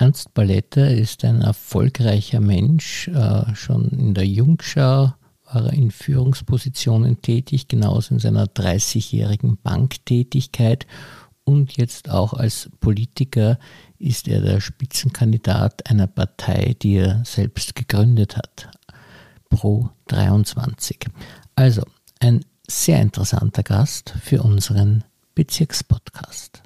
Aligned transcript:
Ernst 0.00 0.32
Balletter 0.32 0.90
ist 0.90 1.26
ein 1.26 1.42
erfolgreicher 1.42 2.40
Mensch. 2.40 3.08
Äh, 3.08 3.54
schon 3.54 3.90
in 3.90 4.14
der 4.14 4.26
Jungschau 4.26 5.12
war 5.44 5.66
er 5.66 5.74
in 5.74 5.90
Führungspositionen 5.90 7.20
tätig, 7.20 7.68
genauso 7.68 8.14
in 8.14 8.18
seiner 8.18 8.46
30-jährigen 8.46 9.58
Banktätigkeit. 9.58 10.86
Und 11.44 11.76
jetzt 11.76 12.08
auch 12.08 12.32
als 12.32 12.70
Politiker 12.80 13.58
ist 13.98 14.26
er 14.26 14.40
der 14.40 14.62
Spitzenkandidat 14.62 15.90
einer 15.90 16.06
Partei, 16.06 16.76
die 16.80 16.94
er 16.94 17.22
selbst 17.26 17.74
gegründet 17.74 18.38
hat, 18.38 18.70
Pro 19.50 19.90
23. 20.06 21.08
Also 21.56 21.82
ein 22.20 22.42
sehr 22.66 23.02
interessanter 23.02 23.62
Gast 23.62 24.14
für 24.22 24.42
unseren 24.42 25.04
Bezirkspodcast. 25.34 26.62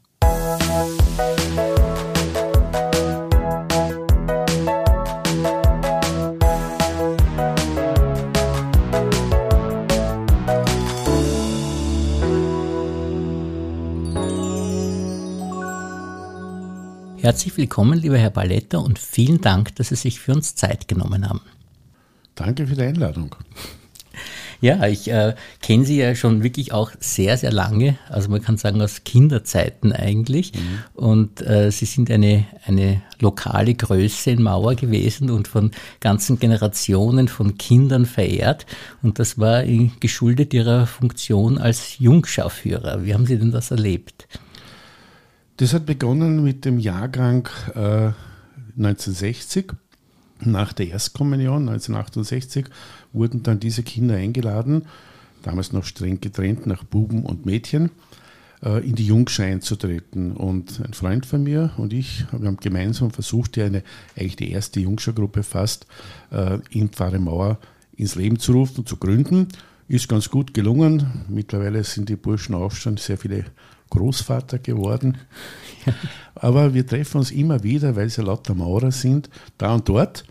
Herzlich 17.25 17.57
willkommen, 17.57 17.99
lieber 17.99 18.19
Herr 18.19 18.29
Balletter, 18.29 18.83
und 18.83 18.99
vielen 18.99 19.41
Dank, 19.41 19.75
dass 19.77 19.89
Sie 19.89 19.95
sich 19.95 20.21
für 20.21 20.35
uns 20.35 20.57
Zeit 20.57 20.89
genommen 20.89 21.27
haben. 21.27 21.41
Danke 22.35 22.67
für 22.67 22.75
die 22.75 22.83
Einladung. 22.83 23.35
Ja, 24.61 24.87
ich 24.87 25.11
äh, 25.11 25.35
kenne 25.63 25.87
Sie 25.87 25.97
ja 25.97 26.15
schon 26.15 26.43
wirklich 26.43 26.75
auch 26.75 26.91
sehr, 27.01 27.39
sehr 27.39 27.51
lange, 27.51 27.97
also 28.11 28.29
man 28.29 28.43
kann 28.43 28.59
sagen 28.59 28.83
aus 28.83 29.05
Kinderzeiten 29.05 29.95
eigentlich. 29.95 30.53
Mhm. 30.53 30.79
Und 30.93 31.41
äh, 31.41 31.71
Sie 31.71 31.87
sind 31.87 32.11
eine, 32.11 32.45
eine 32.67 33.01
lokale 33.21 33.75
Größe 33.75 34.33
in 34.33 34.43
Mauer 34.43 34.75
gewesen 34.75 35.31
und 35.31 35.49
von 35.49 35.71
ganzen 36.01 36.39
Generationen 36.39 37.29
von 37.29 37.57
Kindern 37.57 38.05
verehrt. 38.05 38.67
Und 39.03 39.19
das 39.19 39.39
war 39.39 39.65
geschuldet 39.99 40.53
Ihrer 40.53 40.87
Funktion 40.87 41.57
als 41.57 41.99
Jungschauführer. 41.99 43.07
Wie 43.07 43.15
haben 43.15 43.25
Sie 43.25 43.39
denn 43.39 43.51
das 43.51 43.71
erlebt? 43.71 44.29
Das 45.57 45.73
hat 45.73 45.87
begonnen 45.87 46.43
mit 46.43 46.65
dem 46.65 46.81
Jahrgang 46.81 47.49
äh, 47.77 48.11
1960. 48.77 49.73
Nach 50.41 50.73
der 50.73 50.89
Erstkommunion 50.89 51.69
1968 51.69 52.67
wurden 53.13 53.45
dann 53.45 53.61
diese 53.61 53.85
Kinder 53.85 54.17
eingeladen, 54.17 54.87
damals 55.43 55.73
noch 55.73 55.85
streng 55.85 56.21
getrennt 56.21 56.67
nach 56.67 56.83
Buben 56.83 57.25
und 57.25 57.47
Mädchen, 57.47 57.91
äh, 58.65 58.85
in 58.85 58.97
die 58.97 59.07
Jungschau 59.07 59.45
einzutreten. 59.45 60.33
Und 60.33 60.81
ein 60.85 60.93
Freund 60.93 61.25
von 61.25 61.45
mir 61.45 61.71
und 61.77 61.93
ich, 61.93 62.27
wir 62.33 62.49
haben 62.49 62.57
gemeinsam 62.57 63.13
versucht, 63.13 63.57
eine, 63.57 63.85
eigentlich 64.17 64.35
die 64.35 64.51
erste 64.51 64.81
Jungschaugruppe 64.81 65.45
fast 65.45 65.87
äh, 66.33 66.59
in 66.71 66.89
Pfarre 66.89 67.21
Mauer 67.21 67.59
ins 67.97 68.17
Leben 68.17 68.41
zu 68.41 68.55
rufen 68.55 68.79
und 68.79 68.89
zu 68.89 68.97
gründen. 68.97 69.47
Ist 69.87 70.09
ganz 70.09 70.29
gut 70.31 70.53
gelungen. 70.53 71.25
Mittlerweile 71.29 71.85
sind 71.85 72.09
die 72.09 72.17
Burschen 72.17 72.57
schon 72.73 72.97
sehr 72.97 73.19
viele 73.19 73.45
Großvater 73.95 74.59
geworden. 74.59 75.19
Aber 76.35 76.75
wir 76.75 76.87
treffen 76.87 77.19
uns 77.19 77.31
immer 77.31 77.63
wieder, 77.63 77.97
weil 77.97 78.11
sie 78.11 78.23
lauter 78.23 78.55
Maurer 78.55 78.91
sind, 78.91 79.31
da 79.59 79.75
und 79.75 79.89
dort. 79.89 80.25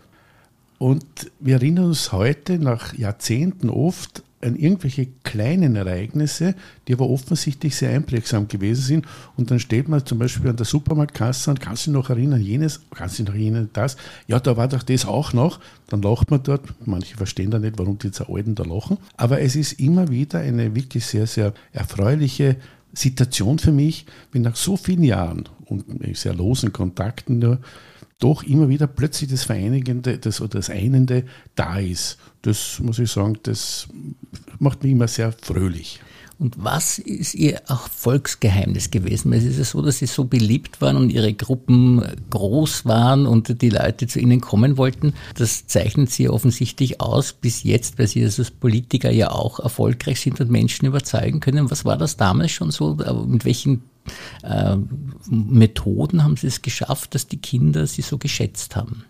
Und 0.78 1.04
wir 1.40 1.54
erinnern 1.56 1.86
uns 1.86 2.12
heute 2.12 2.58
nach 2.58 2.94
Jahrzehnten 2.94 3.70
oft 3.70 4.22
an 4.44 4.56
irgendwelche 4.56 5.08
kleinen 5.22 5.74
Ereignisse, 5.74 6.54
die 6.86 6.92
aber 6.92 7.08
offensichtlich 7.08 7.74
sehr 7.74 7.90
einprägsam 7.90 8.46
gewesen 8.46 8.82
sind. 8.82 9.06
Und 9.36 9.50
dann 9.50 9.58
steht 9.58 9.88
man 9.88 10.04
zum 10.04 10.18
Beispiel 10.18 10.50
an 10.50 10.56
der 10.56 10.66
Supermarktkasse 10.66 11.50
und 11.50 11.60
kann 11.60 11.76
sich 11.76 11.88
noch 11.88 12.10
erinnern, 12.10 12.42
jenes, 12.42 12.82
kann 12.90 13.08
sich 13.08 13.26
noch 13.26 13.34
erinnern, 13.34 13.70
das. 13.72 13.96
Ja, 14.26 14.38
da 14.40 14.56
war 14.56 14.68
doch 14.68 14.82
das 14.82 15.06
auch 15.06 15.32
noch. 15.32 15.60
Dann 15.88 16.02
lacht 16.02 16.30
man 16.30 16.42
dort. 16.42 16.62
Manche 16.84 17.16
verstehen 17.16 17.50
da 17.50 17.58
nicht, 17.58 17.78
warum 17.78 17.98
die 17.98 18.10
Alten 18.28 18.54
da 18.54 18.64
lachen. 18.64 18.98
Aber 19.16 19.40
es 19.40 19.56
ist 19.56 19.80
immer 19.80 20.08
wieder 20.08 20.40
eine 20.40 20.74
wirklich 20.74 21.06
sehr, 21.06 21.26
sehr 21.26 21.54
erfreuliche 21.72 22.56
Situation 22.94 23.58
für 23.58 23.72
mich, 23.72 24.06
wenn 24.32 24.42
nach 24.42 24.56
so 24.56 24.76
vielen 24.76 25.04
Jahren 25.04 25.48
und 25.66 25.84
sehr 26.16 26.34
losen 26.34 26.72
Kontakten 26.72 27.38
nur 27.38 27.60
doch 28.18 28.42
immer 28.42 28.68
wieder 28.68 28.86
plötzlich 28.86 29.30
das 29.30 29.44
Vereinigende 29.44 30.18
das, 30.18 30.40
oder 30.40 30.58
das 30.58 30.70
Einende 30.70 31.24
da 31.54 31.78
ist. 31.78 32.18
Das 32.42 32.78
muss 32.80 32.98
ich 32.98 33.10
sagen, 33.10 33.38
das 33.42 33.88
macht 34.58 34.82
mich 34.82 34.92
immer 34.92 35.08
sehr 35.08 35.32
fröhlich. 35.32 36.00
Und 36.38 36.56
was 36.62 36.98
ist 36.98 37.34
Ihr 37.34 37.62
Erfolgsgeheimnis 37.68 38.90
gewesen? 38.90 39.32
Es 39.32 39.44
ist 39.44 39.58
ja 39.58 39.64
so, 39.64 39.82
dass 39.82 39.98
Sie 39.98 40.06
so 40.06 40.24
beliebt 40.24 40.80
waren 40.80 40.96
und 40.96 41.10
Ihre 41.10 41.32
Gruppen 41.32 42.02
groß 42.30 42.86
waren 42.86 43.26
und 43.26 43.62
die 43.62 43.70
Leute 43.70 44.08
zu 44.08 44.18
Ihnen 44.18 44.40
kommen 44.40 44.76
wollten. 44.76 45.14
Das 45.36 45.66
zeichnet 45.66 46.10
Sie 46.10 46.28
offensichtlich 46.28 47.00
aus 47.00 47.32
bis 47.32 47.62
jetzt, 47.62 47.98
weil 47.98 48.08
Sie 48.08 48.24
als 48.24 48.50
Politiker 48.50 49.10
ja 49.10 49.30
auch 49.30 49.60
erfolgreich 49.60 50.20
sind 50.20 50.40
und 50.40 50.50
Menschen 50.50 50.86
überzeugen 50.86 51.40
können. 51.40 51.70
Was 51.70 51.84
war 51.84 51.96
das 51.96 52.16
damals 52.16 52.50
schon 52.50 52.72
so? 52.72 52.96
Mit 53.26 53.44
welchen 53.44 53.82
äh, 54.42 54.76
Methoden 55.30 56.24
haben 56.24 56.36
Sie 56.36 56.48
es 56.48 56.62
geschafft, 56.62 57.14
dass 57.14 57.28
die 57.28 57.38
Kinder 57.38 57.86
Sie 57.86 58.02
so 58.02 58.18
geschätzt 58.18 58.74
haben? 58.74 59.04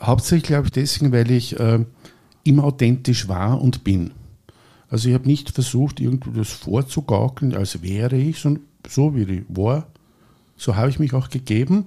Hauptsächlich 0.00 0.44
glaube 0.44 0.66
ich 0.66 0.72
deswegen, 0.72 1.12
weil 1.12 1.30
ich 1.30 1.58
äh, 1.60 1.84
immer 2.42 2.64
authentisch 2.64 3.28
war 3.28 3.60
und 3.60 3.84
bin. 3.84 4.12
Also 4.94 5.08
ich 5.08 5.14
habe 5.16 5.26
nicht 5.26 5.50
versucht, 5.50 5.98
irgendwie 5.98 6.30
das 6.38 6.52
vorzugaukeln, 6.52 7.52
als 7.56 7.82
wäre 7.82 8.14
ich, 8.14 8.38
sondern 8.38 8.62
so 8.86 9.16
wie 9.16 9.22
ich 9.22 9.42
war, 9.48 9.88
so 10.56 10.76
habe 10.76 10.88
ich 10.88 11.00
mich 11.00 11.14
auch 11.14 11.30
gegeben. 11.30 11.82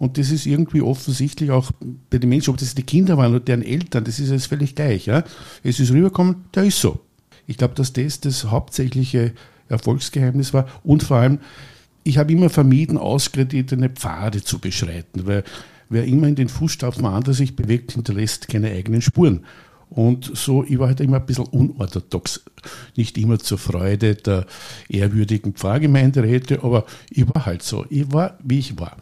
Und 0.00 0.18
das 0.18 0.32
ist 0.32 0.44
irgendwie 0.44 0.82
offensichtlich 0.82 1.52
auch 1.52 1.70
bei 2.10 2.18
den 2.18 2.28
Menschen, 2.28 2.50
ob 2.50 2.56
das 2.56 2.74
die 2.74 2.82
Kinder 2.82 3.16
waren 3.16 3.30
oder 3.30 3.44
deren 3.44 3.62
Eltern, 3.62 4.02
das 4.02 4.18
ist 4.18 4.32
jetzt 4.32 4.48
völlig 4.48 4.74
gleich. 4.74 5.06
Ja? 5.06 5.22
Es 5.62 5.78
ist 5.78 5.92
rübergekommen, 5.92 6.46
der 6.52 6.64
ist 6.64 6.80
so. 6.80 6.98
Ich 7.46 7.58
glaube, 7.58 7.74
dass 7.74 7.92
das 7.92 8.18
das 8.18 8.46
hauptsächliche 8.46 9.34
Erfolgsgeheimnis 9.68 10.52
war. 10.52 10.66
Und 10.82 11.04
vor 11.04 11.18
allem, 11.18 11.38
ich 12.02 12.18
habe 12.18 12.32
immer 12.32 12.50
vermieden, 12.50 12.98
ausgekreditete 12.98 13.88
Pfade 13.90 14.42
zu 14.42 14.58
beschreiten, 14.58 15.28
weil 15.28 15.44
wer 15.90 16.06
immer 16.06 16.26
in 16.26 16.34
den 16.34 16.48
Fußstapfen 16.48 17.06
anderer 17.06 17.34
sich 17.34 17.54
bewegt, 17.54 17.92
hinterlässt 17.92 18.48
keine 18.48 18.72
eigenen 18.72 19.00
Spuren. 19.00 19.44
Und 19.90 20.30
so, 20.36 20.64
ich 20.64 20.78
war 20.78 20.88
halt 20.88 21.00
immer 21.00 21.16
ein 21.18 21.26
bisschen 21.26 21.46
unorthodox. 21.46 22.44
Nicht 22.96 23.16
immer 23.18 23.38
zur 23.38 23.58
Freude 23.58 24.14
der 24.14 24.46
ehrwürdigen 24.88 25.54
Pfarrgemeinderäte, 25.54 26.62
aber 26.62 26.84
ich 27.10 27.26
war 27.34 27.46
halt 27.46 27.62
so. 27.62 27.86
Ich 27.88 28.12
war, 28.12 28.38
wie 28.42 28.58
ich 28.58 28.78
war. 28.78 28.96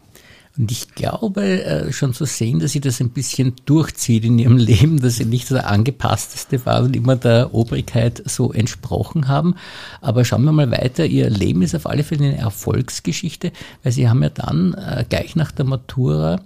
Und 0.57 0.71
ich 0.71 0.95
glaube 0.95 1.63
äh, 1.63 1.91
schon 1.93 2.13
zu 2.13 2.25
sehen, 2.25 2.59
dass 2.59 2.71
sie 2.71 2.79
das 2.79 2.99
ein 2.99 3.11
bisschen 3.11 3.53
durchzieht 3.65 4.25
in 4.25 4.39
ihrem 4.39 4.57
Leben, 4.57 4.99
dass 4.99 5.17
sie 5.17 5.25
nicht 5.25 5.51
der 5.51 5.69
angepassteste 5.69 6.65
war 6.65 6.83
und 6.83 6.95
immer 6.95 7.15
der 7.15 7.53
Obrigkeit 7.53 8.23
so 8.25 8.51
entsprochen 8.51 9.27
haben. 9.27 9.55
Aber 10.01 10.25
schauen 10.25 10.45
wir 10.45 10.51
mal 10.51 10.71
weiter. 10.71 11.05
Ihr 11.05 11.29
Leben 11.29 11.61
ist 11.61 11.75
auf 11.75 11.85
alle 11.85 12.03
Fälle 12.03 12.25
eine 12.25 12.37
Erfolgsgeschichte, 12.37 13.51
weil 13.83 13.91
sie 13.91 14.09
haben 14.09 14.23
ja 14.23 14.29
dann 14.29 14.73
äh, 14.73 15.05
gleich 15.07 15.35
nach 15.35 15.51
der 15.51 15.65
Matura 15.65 16.41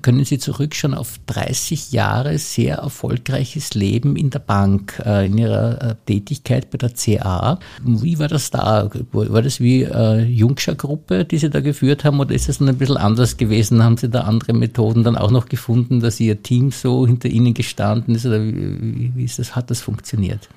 können 0.00 0.24
Sie 0.24 0.38
zurückschauen 0.38 0.94
auf 0.94 1.18
30 1.26 1.92
Jahre 1.92 2.38
sehr 2.38 2.76
erfolgreiches 2.76 3.74
Leben 3.74 4.16
in 4.16 4.30
der 4.30 4.38
Bank, 4.38 5.02
äh, 5.04 5.26
in 5.26 5.36
Ihrer 5.36 5.82
äh, 5.82 5.94
Tätigkeit 6.06 6.70
bei 6.70 6.78
der 6.78 6.90
CA. 6.90 7.58
Wie 7.82 8.18
war 8.18 8.28
das 8.28 8.50
da? 8.50 8.90
War 9.12 9.42
das 9.42 9.60
wie 9.60 9.82
äh, 9.82 10.22
Jungscher-Gruppe, 10.22 11.26
die 11.26 11.38
Sie 11.38 11.50
da 11.50 11.60
geführt 11.60 12.04
haben, 12.04 12.20
oder 12.20 12.34
ist 12.34 12.48
es 12.48 12.60
ein 12.60 12.76
bisschen 12.78 12.96
anders 12.96 13.36
gewesen? 13.36 13.82
Haben 13.82 13.98
Sie 13.98 14.08
da 14.08 14.22
andere 14.22 14.54
Methoden 14.54 15.04
dann 15.04 15.16
auch 15.16 15.30
noch 15.30 15.46
gefunden, 15.46 16.00
dass 16.00 16.20
Ihr 16.20 16.42
Team 16.42 16.70
so 16.70 17.06
hinter 17.06 17.28
Ihnen 17.28 17.52
gestanden 17.52 18.14
ist, 18.14 18.24
oder 18.24 18.42
wie, 18.42 19.12
wie 19.14 19.24
ist 19.24 19.38
das, 19.38 19.54
hat 19.54 19.70
das 19.70 19.80
funktioniert? 19.82 20.48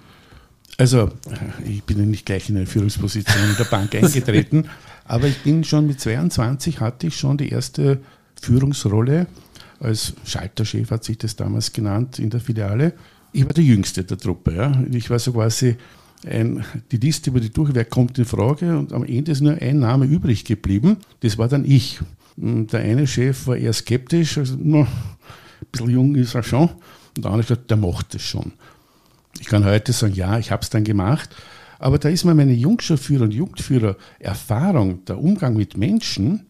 Also, 0.78 1.10
ich 1.66 1.84
bin 1.84 2.00
ja 2.00 2.06
nicht 2.06 2.26
gleich 2.26 2.50
in 2.50 2.56
eine 2.56 2.66
Führungsposition 2.66 3.50
in 3.50 3.58
der 3.58 3.66
Bank 3.66 3.94
eingetreten, 4.02 4.70
aber 5.04 5.28
ich 5.28 5.40
bin 5.40 5.66
schon 5.66 5.88
mit 5.88 6.00
22 6.00 6.80
hatte 6.80 7.08
ich 7.08 7.18
schon 7.18 7.38
die 7.38 7.50
erste 7.50 8.00
Führungsrolle 8.40 9.28
als 9.80 10.14
Schalterchef, 10.26 10.92
hat 10.92 11.04
sich 11.04 11.18
das 11.18 11.36
damals 11.36 11.72
genannt, 11.72 12.20
in 12.20 12.30
der 12.30 12.40
Filiale. 12.40 12.94
Ich 13.32 13.46
war 13.46 13.54
der 13.54 13.64
Jüngste 13.64 14.04
der 14.04 14.18
Truppe. 14.18 14.56
Ja. 14.56 14.84
Ich 14.92 15.10
war 15.10 15.20
so 15.20 15.34
quasi 15.34 15.78
ein, 16.26 16.64
die 16.92 16.98
Liste 16.98 17.30
über 17.30 17.40
die 17.40 17.52
durch, 17.52 17.74
wer 17.74 17.86
kommt 17.86 18.18
in 18.18 18.26
Frage 18.26 18.78
und 18.78 18.92
am 18.92 19.06
Ende 19.06 19.32
ist 19.32 19.42
nur 19.42 19.54
ein 19.54 19.80
Name 19.80 20.06
übrig 20.06 20.44
geblieben. 20.44 20.98
Das 21.22 21.38
war 21.38 21.48
dann 21.48 21.66
ich. 21.66 22.00
Der 22.36 22.80
eine 22.80 23.06
Chef 23.06 23.48
war 23.48 23.58
eher 23.58 23.74
skeptisch, 23.74 24.38
also 24.38 24.56
ein 24.56 24.88
bisschen 25.72 25.90
jung 25.90 26.16
ist 26.16 26.36
er 26.36 26.44
schon. 26.44 26.70
Und 27.16 27.26
der 27.26 27.32
andere 27.32 27.48
gesagt, 27.48 27.70
der 27.70 27.78
macht 27.78 28.16
es 28.16 28.22
schon. 28.22 28.54
Ich 29.40 29.48
kann 29.48 29.66
heute 29.66 29.92
sagen, 29.94 30.14
ja, 30.14 30.40
ich 30.40 30.52
habe 30.52 30.62
es 30.62 30.70
dann 30.70 30.84
gemacht. 30.84 31.30
Aber 31.80 31.98
da 31.98 32.10
ist 32.10 32.26
mir 32.26 32.36
meine 32.36 32.54
Jungschauführer 32.54 33.24
und 33.24 33.34
Jugendführer 33.34 33.96
Erfahrung, 34.20 35.06
der 35.06 35.18
Umgang 35.18 35.56
mit 35.56 35.78
Menschen, 35.78 36.46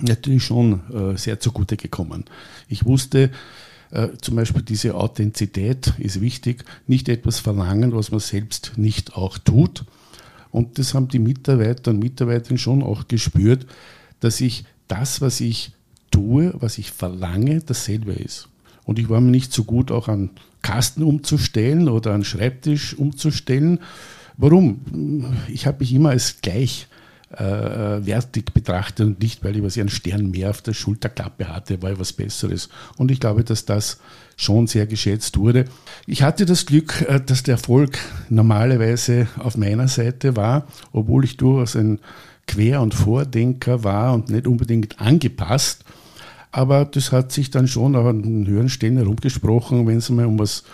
natürlich 0.00 0.44
schon 0.44 0.80
äh, 0.92 1.16
sehr 1.16 1.40
zugute 1.40 1.76
gekommen. 1.76 2.24
Ich 2.68 2.84
wusste, 2.84 3.30
äh, 3.90 4.08
zum 4.20 4.36
Beispiel 4.36 4.62
diese 4.62 4.94
Authentizität 4.94 5.94
ist 5.98 6.20
wichtig, 6.20 6.64
nicht 6.86 7.08
etwas 7.08 7.40
verlangen, 7.40 7.94
was 7.94 8.10
man 8.10 8.20
selbst 8.20 8.72
nicht 8.76 9.16
auch 9.16 9.38
tut. 9.38 9.84
Und 10.50 10.78
das 10.78 10.94
haben 10.94 11.08
die 11.08 11.18
Mitarbeiter 11.18 11.90
und 11.90 11.98
Mitarbeiterinnen 11.98 12.58
schon 12.58 12.82
auch 12.82 13.08
gespürt, 13.08 13.66
dass 14.20 14.40
ich 14.40 14.64
das, 14.88 15.20
was 15.20 15.40
ich 15.40 15.72
tue, 16.10 16.54
was 16.58 16.78
ich 16.78 16.90
verlange, 16.90 17.60
dasselbe 17.60 18.12
ist. 18.12 18.48
Und 18.84 18.98
ich 18.98 19.08
war 19.08 19.20
mir 19.20 19.30
nicht 19.30 19.52
so 19.52 19.64
gut, 19.64 19.90
auch 19.90 20.08
an 20.08 20.30
Kasten 20.62 21.02
umzustellen 21.02 21.88
oder 21.88 22.14
einen 22.14 22.24
Schreibtisch 22.24 22.94
umzustellen. 22.94 23.80
Warum? 24.36 25.34
Ich 25.48 25.66
habe 25.66 25.80
mich 25.80 25.92
immer 25.92 26.10
als 26.10 26.40
gleich 26.40 26.88
äh, 27.30 28.06
wertig 28.06 28.54
betrachtet 28.54 29.06
und 29.06 29.20
nicht, 29.20 29.44
weil 29.44 29.56
ich 29.56 29.62
was 29.62 29.76
einen 29.76 29.88
Stern 29.90 30.30
mehr 30.30 30.50
auf 30.50 30.62
der 30.62 30.72
Schulterklappe 30.72 31.48
hatte, 31.48 31.82
war 31.82 31.98
was 31.98 32.12
Besseres. 32.12 32.68
Und 32.96 33.10
ich 33.10 33.20
glaube, 33.20 33.44
dass 33.44 33.64
das 33.64 33.98
schon 34.36 34.66
sehr 34.66 34.86
geschätzt 34.86 35.36
wurde. 35.36 35.66
Ich 36.06 36.22
hatte 36.22 36.46
das 36.46 36.64
Glück, 36.64 37.04
äh, 37.08 37.20
dass 37.20 37.42
der 37.42 37.56
Erfolg 37.56 37.98
normalerweise 38.30 39.28
auf 39.38 39.56
meiner 39.56 39.88
Seite 39.88 40.36
war, 40.36 40.66
obwohl 40.92 41.24
ich 41.24 41.36
durchaus 41.36 41.76
ein 41.76 41.98
Quer- 42.46 42.80
und 42.80 42.94
Vordenker 42.94 43.84
war 43.84 44.14
und 44.14 44.30
nicht 44.30 44.46
unbedingt 44.46 45.00
angepasst. 45.00 45.84
Aber 46.50 46.86
das 46.86 47.12
hat 47.12 47.30
sich 47.30 47.50
dann 47.50 47.68
schon 47.68 47.94
auch 47.94 48.06
an 48.06 48.22
den 48.22 48.46
höheren 48.46 48.70
Stellen 48.70 48.96
herumgesprochen, 48.96 49.86
wenn 49.86 49.98
es 49.98 50.08
mal 50.08 50.24
um 50.24 50.38
was 50.38 50.64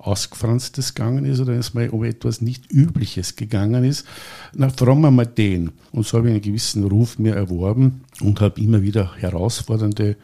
Ausgefranstes 0.00 0.94
gegangen 0.94 1.26
ist 1.26 1.40
oder 1.40 1.52
wenn 1.52 1.60
es 1.60 1.74
mal 1.74 1.90
um 1.90 2.04
etwas 2.04 2.40
nicht 2.40 2.72
Übliches 2.72 3.36
gegangen 3.36 3.84
ist. 3.84 4.06
Na, 4.54 4.70
fragen 4.70 5.02
wir 5.02 5.10
mal 5.10 5.26
den. 5.26 5.72
Und 5.92 6.06
so 6.06 6.16
habe 6.16 6.28
ich 6.28 6.34
einen 6.34 6.42
gewissen 6.42 6.84
Ruf 6.84 7.18
mir 7.18 7.34
erworben 7.34 8.02
und 8.20 8.40
habe 8.40 8.60
immer 8.60 8.82
wieder 8.82 9.14
herausfordernde 9.16 10.16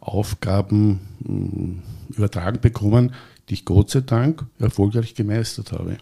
Aufgaben 0.00 1.00
hm, 1.24 1.82
übertragen 2.10 2.60
bekommen, 2.60 3.12
die 3.48 3.54
ich 3.54 3.64
Gott 3.64 3.90
sei 3.90 4.00
Dank 4.00 4.44
erfolgreich 4.58 5.14
gemeistert 5.14 5.70
habe. 5.72 5.98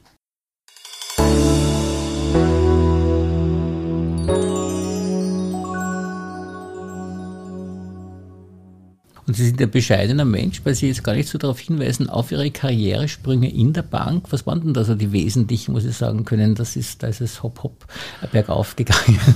Sie 9.41 9.47
sind 9.47 9.63
ein 9.63 9.71
bescheidener 9.71 10.27
Mensch, 10.27 10.61
weil 10.65 10.75
Sie 10.75 10.87
jetzt 10.89 11.03
gar 11.03 11.15
nicht 11.15 11.31
so 11.31 11.39
darauf 11.39 11.59
hinweisen, 11.59 12.11
auf 12.11 12.31
Ihre 12.31 12.51
Karrieresprünge 12.51 13.51
in 13.51 13.73
der 13.73 13.81
Bank. 13.81 14.27
Was 14.31 14.47
waren 14.47 14.61
denn 14.61 14.75
da 14.75 14.85
so 14.85 14.95
die 14.95 15.13
wesentlichen, 15.13 15.73
muss 15.73 15.87
ich 15.87 15.97
sagen 15.97 16.27
können? 16.27 16.55
Das 16.55 16.77
ist, 16.77 17.03
da 17.03 17.07
ist 17.07 17.23
es 17.23 17.43
hopp 17.43 17.63
hopp 17.63 17.87
bergauf 18.33 18.77
gegangen. 18.77 19.19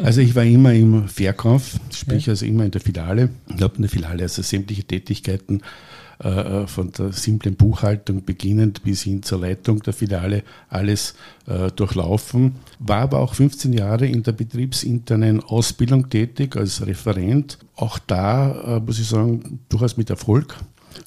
Also 0.00 0.20
ich 0.20 0.34
war 0.34 0.42
immer 0.42 0.74
im 0.74 1.06
Verkauf, 1.06 1.78
sprich 1.94 2.26
ja. 2.26 2.32
also 2.32 2.44
immer 2.44 2.64
in 2.64 2.72
der 2.72 2.80
Filiale. 2.80 3.28
Ich 3.54 3.62
habe 3.62 3.76
in 3.76 3.82
der 3.82 3.90
Filiale 3.90 4.24
also 4.24 4.42
sämtliche 4.42 4.82
Tätigkeiten 4.82 5.62
äh, 6.18 6.66
von 6.66 6.90
der 6.92 7.12
simplen 7.12 7.54
Buchhaltung 7.54 8.24
beginnend 8.24 8.82
bis 8.82 9.02
hin 9.02 9.22
zur 9.22 9.40
Leitung 9.40 9.80
der 9.82 9.92
Filiale 9.92 10.42
alles 10.68 11.14
äh, 11.46 11.70
durchlaufen. 11.70 12.56
War 12.80 13.02
aber 13.02 13.20
auch 13.20 13.34
15 13.34 13.72
Jahre 13.72 14.06
in 14.06 14.22
der 14.22 14.32
betriebsinternen 14.32 15.40
Ausbildung 15.40 16.10
tätig 16.10 16.56
als 16.56 16.84
Referent. 16.86 17.58
Auch 17.76 17.98
da, 17.98 18.78
äh, 18.78 18.80
muss 18.80 18.98
ich 18.98 19.06
sagen, 19.06 19.60
durchaus 19.68 19.96
mit 19.96 20.10
Erfolg. 20.10 20.56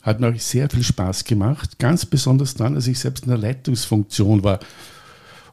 Hat 0.02 0.22
mir 0.22 0.34
sehr 0.40 0.70
viel 0.70 0.84
Spaß 0.84 1.26
gemacht. 1.26 1.78
Ganz 1.78 2.06
besonders 2.06 2.56
dann, 2.56 2.76
als 2.76 2.88
ich 2.88 2.98
selbst 2.98 3.26
in 3.26 3.32
der 3.32 3.38
Leitungsfunktion 3.38 4.44
war 4.44 4.60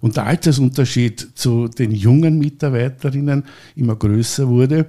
und 0.01 0.17
der 0.17 0.27
Altersunterschied 0.27 1.31
zu 1.35 1.67
den 1.67 1.91
jungen 1.91 2.39
Mitarbeiterinnen 2.39 3.45
immer 3.75 3.97
größer 3.97 4.47
wurde 4.47 4.87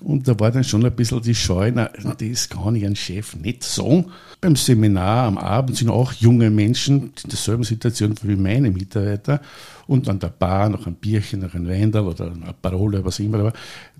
und 0.00 0.28
da 0.28 0.38
war 0.38 0.50
dann 0.50 0.64
schon 0.64 0.84
ein 0.84 0.94
bisschen 0.94 1.22
die 1.22 1.34
Scheu, 1.34 1.72
na, 1.74 1.90
das 2.18 2.48
kann 2.48 2.76
ich 2.76 2.84
einem 2.84 2.94
Chef 2.94 3.34
nicht 3.36 3.64
sagen. 3.64 4.06
Beim 4.40 4.54
Seminar 4.54 5.26
am 5.26 5.38
Abend 5.38 5.76
sind 5.76 5.90
auch 5.90 6.12
junge 6.12 6.50
Menschen 6.50 7.12
in 7.22 7.30
derselben 7.30 7.64
Situation 7.64 8.14
wie 8.22 8.36
meine 8.36 8.70
Mitarbeiter 8.70 9.40
und 9.88 10.08
an 10.08 10.20
der 10.20 10.28
Bar 10.28 10.68
noch 10.68 10.86
ein 10.86 10.94
Bierchen, 10.94 11.40
noch 11.40 11.54
ein 11.54 11.66
Wendel 11.66 12.02
oder 12.02 12.26
eine 12.26 12.54
Parole, 12.62 13.04
was 13.04 13.18
immer. 13.18 13.40
Aber 13.40 13.52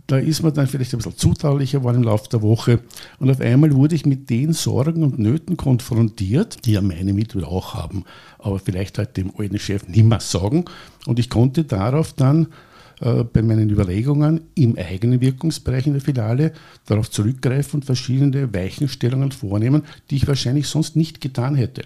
da 0.06 0.17
ist 0.17 0.43
man 0.43 0.55
dann 0.55 0.67
vielleicht 0.67 0.95
ein 0.95 0.99
bisschen 0.99 1.17
zutraulicher 1.17 1.81
geworden 1.81 1.99
im 1.99 2.05
Laufe 2.05 2.29
der 2.31 2.43
Woche. 2.43 2.81
Und 3.19 3.31
auf 3.31 3.41
einmal 3.41 3.75
wurde 3.75 3.94
ich 3.94 4.06
mit 4.06 4.31
den 4.31 4.53
Sorgen 4.53 5.03
und 5.03 5.19
Nöten 5.19 5.56
konfrontiert, 5.56 6.65
die 6.65 6.73
ja 6.73 6.81
meine 6.81 7.12
Mitarbeiter 7.12 7.51
auch 7.51 7.75
haben, 7.75 8.05
aber 8.39 8.59
vielleicht 8.59 8.99
halt 8.99 9.17
dem 9.17 9.33
alten 9.37 9.59
Chef 9.59 9.87
nicht 9.89 10.05
mehr 10.05 10.21
sagen. 10.21 10.65
Und 11.06 11.19
ich 11.19 11.29
konnte 11.29 11.65
darauf 11.65 12.12
dann 12.12 12.49
äh, 13.00 13.25
bei 13.25 13.43
meinen 13.43 13.71
Überlegungen 13.71 14.43
im 14.55 14.77
eigenen 14.77 15.21
Wirkungsbereich 15.21 15.87
in 15.87 15.93
der 15.93 16.03
Filiale 16.03 16.53
darauf 16.87 17.11
zurückgreifen 17.11 17.81
und 17.81 17.85
verschiedene 17.85 18.53
Weichenstellungen 18.53 19.33
vornehmen, 19.33 19.83
die 20.11 20.17
ich 20.17 20.27
wahrscheinlich 20.27 20.69
sonst 20.69 20.97
nicht 20.97 21.21
getan 21.21 21.55
hätte. 21.55 21.83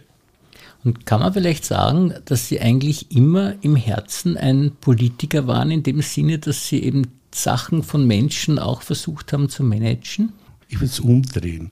Und 0.85 1.07
kann 1.07 1.21
man 1.21 1.33
vielleicht 1.33 1.65
sagen, 1.65 2.15
dass 2.25 2.49
Sie 2.49 2.61
eigentlich 2.61 3.15
immer 3.15 3.55
im 3.63 3.77
Herzen 3.77 4.37
ein 4.37 4.73
Politiker 4.81 5.47
waren, 5.47 5.71
in 5.71 5.83
dem 5.83 6.03
Sinne, 6.03 6.39
dass 6.39 6.67
Sie 6.69 6.83
eben 6.83 7.07
Sachen 7.33 7.83
von 7.83 8.07
Menschen 8.07 8.59
auch 8.59 8.83
versucht 8.83 9.33
haben 9.33 9.49
zu 9.49 9.63
managen? 9.63 10.33
Ich 10.69 10.81
will 10.81 10.89
es 10.89 11.01
umdrehen. 11.01 11.71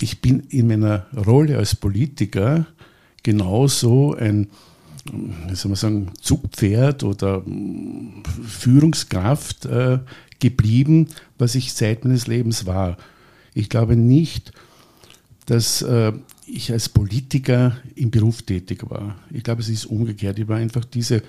Ich 0.00 0.20
bin 0.20 0.40
in 0.40 0.66
meiner 0.66 1.06
Rolle 1.14 1.58
als 1.58 1.76
Politiker 1.76 2.66
genauso 3.22 4.14
ein 4.14 4.48
wie 5.12 5.54
soll 5.54 5.70
man 5.70 5.76
sagen, 5.76 6.10
Zugpferd 6.20 7.04
oder 7.04 7.40
mm, 7.40 8.22
Führungskraft 8.46 9.66
äh, 9.66 9.98
geblieben, 10.38 11.08
was 11.38 11.54
ich 11.54 11.72
seit 11.72 12.04
meines 12.04 12.26
Lebens 12.26 12.66
war. 12.66 12.96
Ich 13.54 13.68
glaube 13.68 13.96
nicht, 13.96 14.52
dass 15.46 15.82
äh, 15.82 16.12
ich 16.46 16.72
als 16.72 16.88
Politiker 16.88 17.76
im 17.94 18.10
Beruf 18.10 18.42
tätig 18.42 18.88
war. 18.88 19.16
Ich 19.30 19.42
glaube, 19.42 19.62
es 19.62 19.68
ist 19.68 19.86
umgekehrt. 19.86 20.38
Ich 20.38 20.48
war 20.48 20.56
einfach 20.56 20.84
diese 20.84 21.22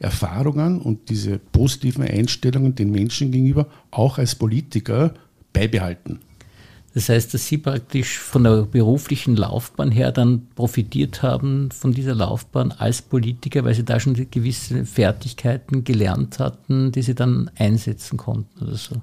Erfahrungen 0.00 0.80
und 0.80 1.08
diese 1.08 1.38
positiven 1.38 2.04
Einstellungen 2.04 2.74
den 2.74 2.90
Menschen 2.90 3.30
gegenüber 3.30 3.66
auch 3.90 4.18
als 4.18 4.34
Politiker 4.34 5.14
beibehalten. 5.52 6.18
Das 6.94 7.08
heißt, 7.08 7.34
dass 7.34 7.46
Sie 7.46 7.58
praktisch 7.58 8.20
von 8.20 8.44
der 8.44 8.62
beruflichen 8.62 9.34
Laufbahn 9.36 9.90
her 9.90 10.12
dann 10.12 10.46
profitiert 10.54 11.22
haben 11.22 11.72
von 11.72 11.92
dieser 11.92 12.14
Laufbahn 12.14 12.70
als 12.70 13.02
Politiker, 13.02 13.64
weil 13.64 13.74
Sie 13.74 13.84
da 13.84 13.98
schon 13.98 14.14
gewisse 14.30 14.84
Fertigkeiten 14.84 15.82
gelernt 15.82 16.38
hatten, 16.38 16.92
die 16.92 17.02
Sie 17.02 17.16
dann 17.16 17.50
einsetzen 17.56 18.16
konnten 18.16 18.64
oder 18.64 18.76
so. 18.76 19.02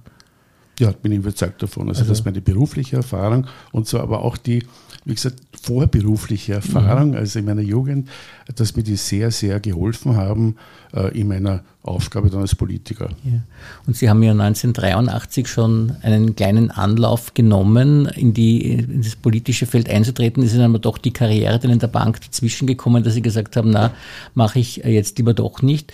Ja, 0.80 0.92
bin 0.92 1.12
ich 1.12 1.20
überzeugt 1.20 1.62
davon. 1.62 1.90
Also, 1.90 2.00
also 2.00 2.12
das 2.12 2.20
ist 2.20 2.26
meine 2.26 2.42
berufliche 2.42 2.96
Erfahrung 2.96 3.46
und 3.74 3.88
so 3.88 4.00
aber 4.00 4.24
auch 4.24 4.38
die, 4.38 4.64
wie 5.06 5.16
gesagt, 5.16 5.40
vorberufliche 5.62 6.54
Erfahrung, 6.54 7.12
mhm. 7.12 7.18
also 7.18 7.40
in 7.40 7.46
meiner 7.46 7.62
Jugend, 7.62 8.10
dass 8.56 8.76
mir 8.76 8.84
die 8.84 8.96
sehr, 8.96 9.32
sehr 9.32 9.60
geholfen 9.60 10.16
haben 10.16 10.56
äh, 10.94 11.18
in 11.20 11.28
meiner 11.28 11.64
Aufgabe 11.84 12.30
dann 12.30 12.42
als 12.42 12.54
Politiker. 12.54 13.10
Ja. 13.24 13.40
Und 13.88 13.98
Sie 13.98 14.08
haben 14.08 14.22
ja 14.22 14.32
1983 14.32 15.48
schon 15.48 15.96
einen 16.04 16.36
kleinen 16.36 16.70
Anlauf 16.70 17.34
genommen, 17.34 18.06
in, 18.06 18.34
die, 18.34 18.74
in 18.74 19.02
das 19.02 19.16
politische 19.16 19.66
Feld 19.66 19.90
einzutreten. 19.90 20.44
Ist 20.44 20.54
Ihnen 20.54 20.66
aber 20.66 20.80
doch 20.80 21.00
die 21.00 21.12
Karriere 21.12 21.58
dann 21.58 21.72
in 21.72 21.80
der 21.80 21.88
Bank 21.88 22.22
dazwischen 22.22 22.68
gekommen, 22.68 23.04
dass 23.04 23.16
Sie 23.16 23.24
gesagt 23.24 23.56
haben, 23.56 23.72
na, 23.72 23.94
mache 24.36 24.60
ich 24.60 24.78
jetzt 24.78 25.18
lieber 25.18 25.34
doch 25.34 25.64
nicht. 25.64 25.92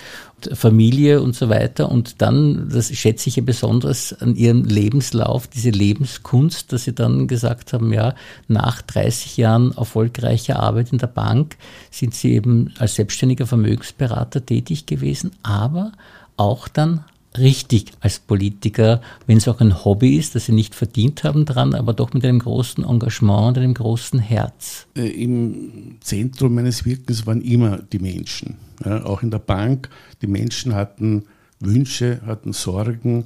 Familie 0.53 1.21
und 1.21 1.35
so 1.35 1.49
weiter. 1.49 1.91
Und 1.91 2.21
dann, 2.21 2.69
das 2.69 2.93
schätze 2.95 3.29
ich 3.29 3.37
ja 3.37 3.43
besonders 3.43 4.13
an 4.13 4.35
Ihrem 4.35 4.63
Lebenslauf, 4.65 5.47
diese 5.47 5.69
Lebenskunst, 5.69 6.71
dass 6.71 6.83
Sie 6.83 6.93
dann 6.93 7.27
gesagt 7.27 7.73
haben, 7.73 7.91
ja, 7.93 8.15
nach 8.47 8.81
30 8.81 9.37
Jahren 9.37 9.71
erfolgreicher 9.75 10.59
Arbeit 10.59 10.91
in 10.91 10.99
der 10.99 11.07
Bank 11.07 11.57
sind 11.91 12.13
Sie 12.13 12.33
eben 12.33 12.73
als 12.77 12.95
selbstständiger 12.95 13.47
Vermögensberater 13.47 14.45
tätig 14.45 14.85
gewesen, 14.85 15.31
aber 15.43 15.91
auch 16.37 16.67
dann 16.67 17.03
richtig 17.37 17.91
als 17.99 18.19
Politiker, 18.19 19.01
wenn 19.25 19.37
es 19.37 19.47
auch 19.47 19.59
ein 19.59 19.85
Hobby 19.85 20.17
ist, 20.17 20.35
das 20.35 20.45
sie 20.45 20.53
nicht 20.53 20.75
verdient 20.75 21.23
haben 21.23 21.45
dran, 21.45 21.75
aber 21.75 21.93
doch 21.93 22.13
mit 22.13 22.25
einem 22.25 22.39
großen 22.39 22.83
Engagement 22.83 23.57
und 23.57 23.63
einem 23.63 23.73
großen 23.73 24.19
Herz. 24.19 24.87
Äh, 24.95 25.07
Im 25.09 25.97
Zentrum 26.01 26.55
meines 26.55 26.85
Wirkens 26.85 27.25
waren 27.25 27.41
immer 27.41 27.77
die 27.77 27.99
Menschen. 27.99 28.55
Ja, 28.85 29.05
auch 29.05 29.23
in 29.23 29.31
der 29.31 29.39
Bank, 29.39 29.89
die 30.21 30.27
Menschen 30.27 30.75
hatten 30.75 31.25
Wünsche, 31.59 32.21
hatten 32.25 32.53
Sorgen, 32.53 33.25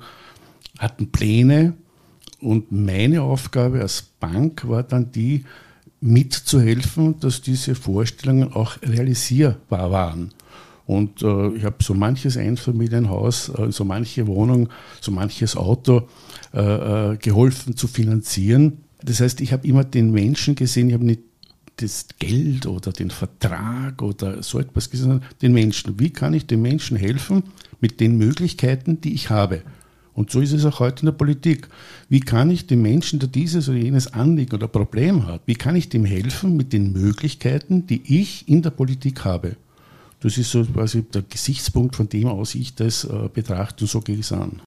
hatten 0.79 1.11
Pläne 1.11 1.73
und 2.39 2.71
meine 2.71 3.21
Aufgabe 3.21 3.81
als 3.81 4.01
Bank 4.01 4.67
war 4.67 4.83
dann 4.83 5.11
die, 5.11 5.45
mitzuhelfen, 6.01 7.19
dass 7.19 7.41
diese 7.41 7.75
Vorstellungen 7.75 8.51
auch 8.53 8.77
realisierbar 8.81 9.91
waren. 9.91 10.33
Und 10.87 11.21
äh, 11.21 11.49
ich 11.49 11.63
habe 11.63 11.75
so 11.81 11.93
manches 11.93 12.37
Einfamilienhaus, 12.37 13.49
äh, 13.49 13.71
so 13.71 13.85
manche 13.85 14.25
Wohnung, 14.27 14.67
so 14.99 15.11
manches 15.11 15.55
Auto 15.55 16.07
äh, 16.53 16.59
äh 17.13 17.17
geholfen 17.17 17.77
zu 17.77 17.87
finanzieren. 17.87 18.79
Das 19.03 19.21
heißt, 19.21 19.41
ich 19.41 19.53
habe 19.53 19.67
immer 19.67 19.83
den 19.83 20.11
Menschen 20.11 20.55
gesehen, 20.55 20.89
ich 20.89 20.95
habe 20.95 21.05
nicht 21.05 21.21
das 21.81 22.07
Geld 22.19 22.65
oder 22.65 22.91
den 22.91 23.09
Vertrag 23.09 24.01
oder 24.01 24.43
so 24.43 24.59
etwas 24.59 24.89
gesehen, 24.89 25.21
den 25.41 25.53
Menschen. 25.53 25.99
Wie 25.99 26.09
kann 26.09 26.33
ich 26.33 26.45
den 26.45 26.61
Menschen 26.61 26.97
helfen 26.97 27.43
mit 27.79 27.99
den 27.99 28.17
Möglichkeiten, 28.17 29.01
die 29.01 29.13
ich 29.13 29.29
habe? 29.29 29.61
Und 30.13 30.29
so 30.29 30.41
ist 30.41 30.51
es 30.51 30.65
auch 30.65 30.79
heute 30.79 31.01
in 31.01 31.05
der 31.07 31.13
Politik. 31.13 31.69
Wie 32.09 32.19
kann 32.19 32.51
ich 32.51 32.67
dem 32.67 32.81
Menschen, 32.81 33.19
der 33.19 33.29
dieses 33.29 33.69
oder 33.69 33.77
jenes 33.77 34.13
Anliegen 34.13 34.55
oder 34.55 34.67
Problem 34.67 35.25
hat, 35.25 35.41
wie 35.45 35.55
kann 35.55 35.75
ich 35.75 35.89
dem 35.89 36.05
helfen 36.05 36.57
mit 36.57 36.73
den 36.73 36.91
Möglichkeiten, 36.91 37.87
die 37.87 38.19
ich 38.19 38.47
in 38.47 38.61
der 38.61 38.71
Politik 38.71 39.23
habe? 39.23 39.55
Das 40.19 40.37
ist 40.37 40.51
so 40.51 40.63
quasi 40.65 41.03
der 41.03 41.23
Gesichtspunkt, 41.23 41.95
von 41.95 42.07
dem 42.09 42.27
aus 42.27 42.55
ich 42.55 42.75
das 42.75 43.05
äh, 43.05 43.29
betrachte 43.33 43.85
und 43.85 43.89
so 43.89 44.01
gehe 44.01 44.15
ich 44.15 44.21
es 44.21 44.31
an. 44.31 44.61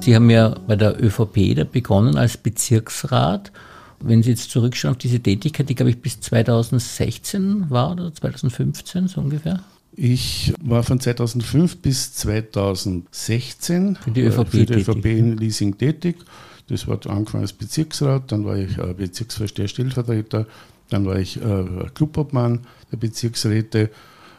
Sie 0.00 0.14
haben 0.14 0.30
ja 0.30 0.56
bei 0.66 0.76
der 0.76 1.02
ÖVP 1.02 1.54
da 1.54 1.64
begonnen 1.64 2.16
als 2.16 2.38
Bezirksrat. 2.38 3.52
Wenn 4.00 4.22
Sie 4.22 4.30
jetzt 4.30 4.50
zurückschauen 4.50 4.92
auf 4.92 4.98
diese 4.98 5.20
Tätigkeit, 5.20 5.68
die 5.68 5.74
glaube 5.74 5.90
ich 5.90 6.00
bis 6.00 6.20
2016 6.20 7.68
war 7.68 7.92
oder 7.92 8.12
2015 8.12 9.08
so 9.08 9.20
ungefähr? 9.20 9.60
Ich 9.94 10.54
war 10.62 10.82
von 10.82 11.00
2005 11.00 11.82
bis 11.82 12.14
2016 12.14 13.96
für 13.96 14.10
die 14.10 14.22
ÖVP, 14.22 14.48
für 14.48 14.66
die 14.66 14.74
ÖVP 14.74 15.04
in 15.04 15.36
Leasing 15.36 15.76
tätig. 15.76 16.16
Das 16.68 16.88
war 16.88 16.98
angefangen 17.06 17.42
als 17.42 17.52
Bezirksrat, 17.52 18.32
dann 18.32 18.46
war 18.46 18.56
ich 18.56 18.78
äh, 18.78 18.94
Bezirksvorsteher, 18.94 19.68
Stellvertreter, 19.68 20.46
dann 20.88 21.04
war 21.04 21.18
ich 21.18 21.36
äh, 21.36 21.64
Clubobmann 21.92 22.60
der 22.90 22.96
Bezirksräte 22.96 23.90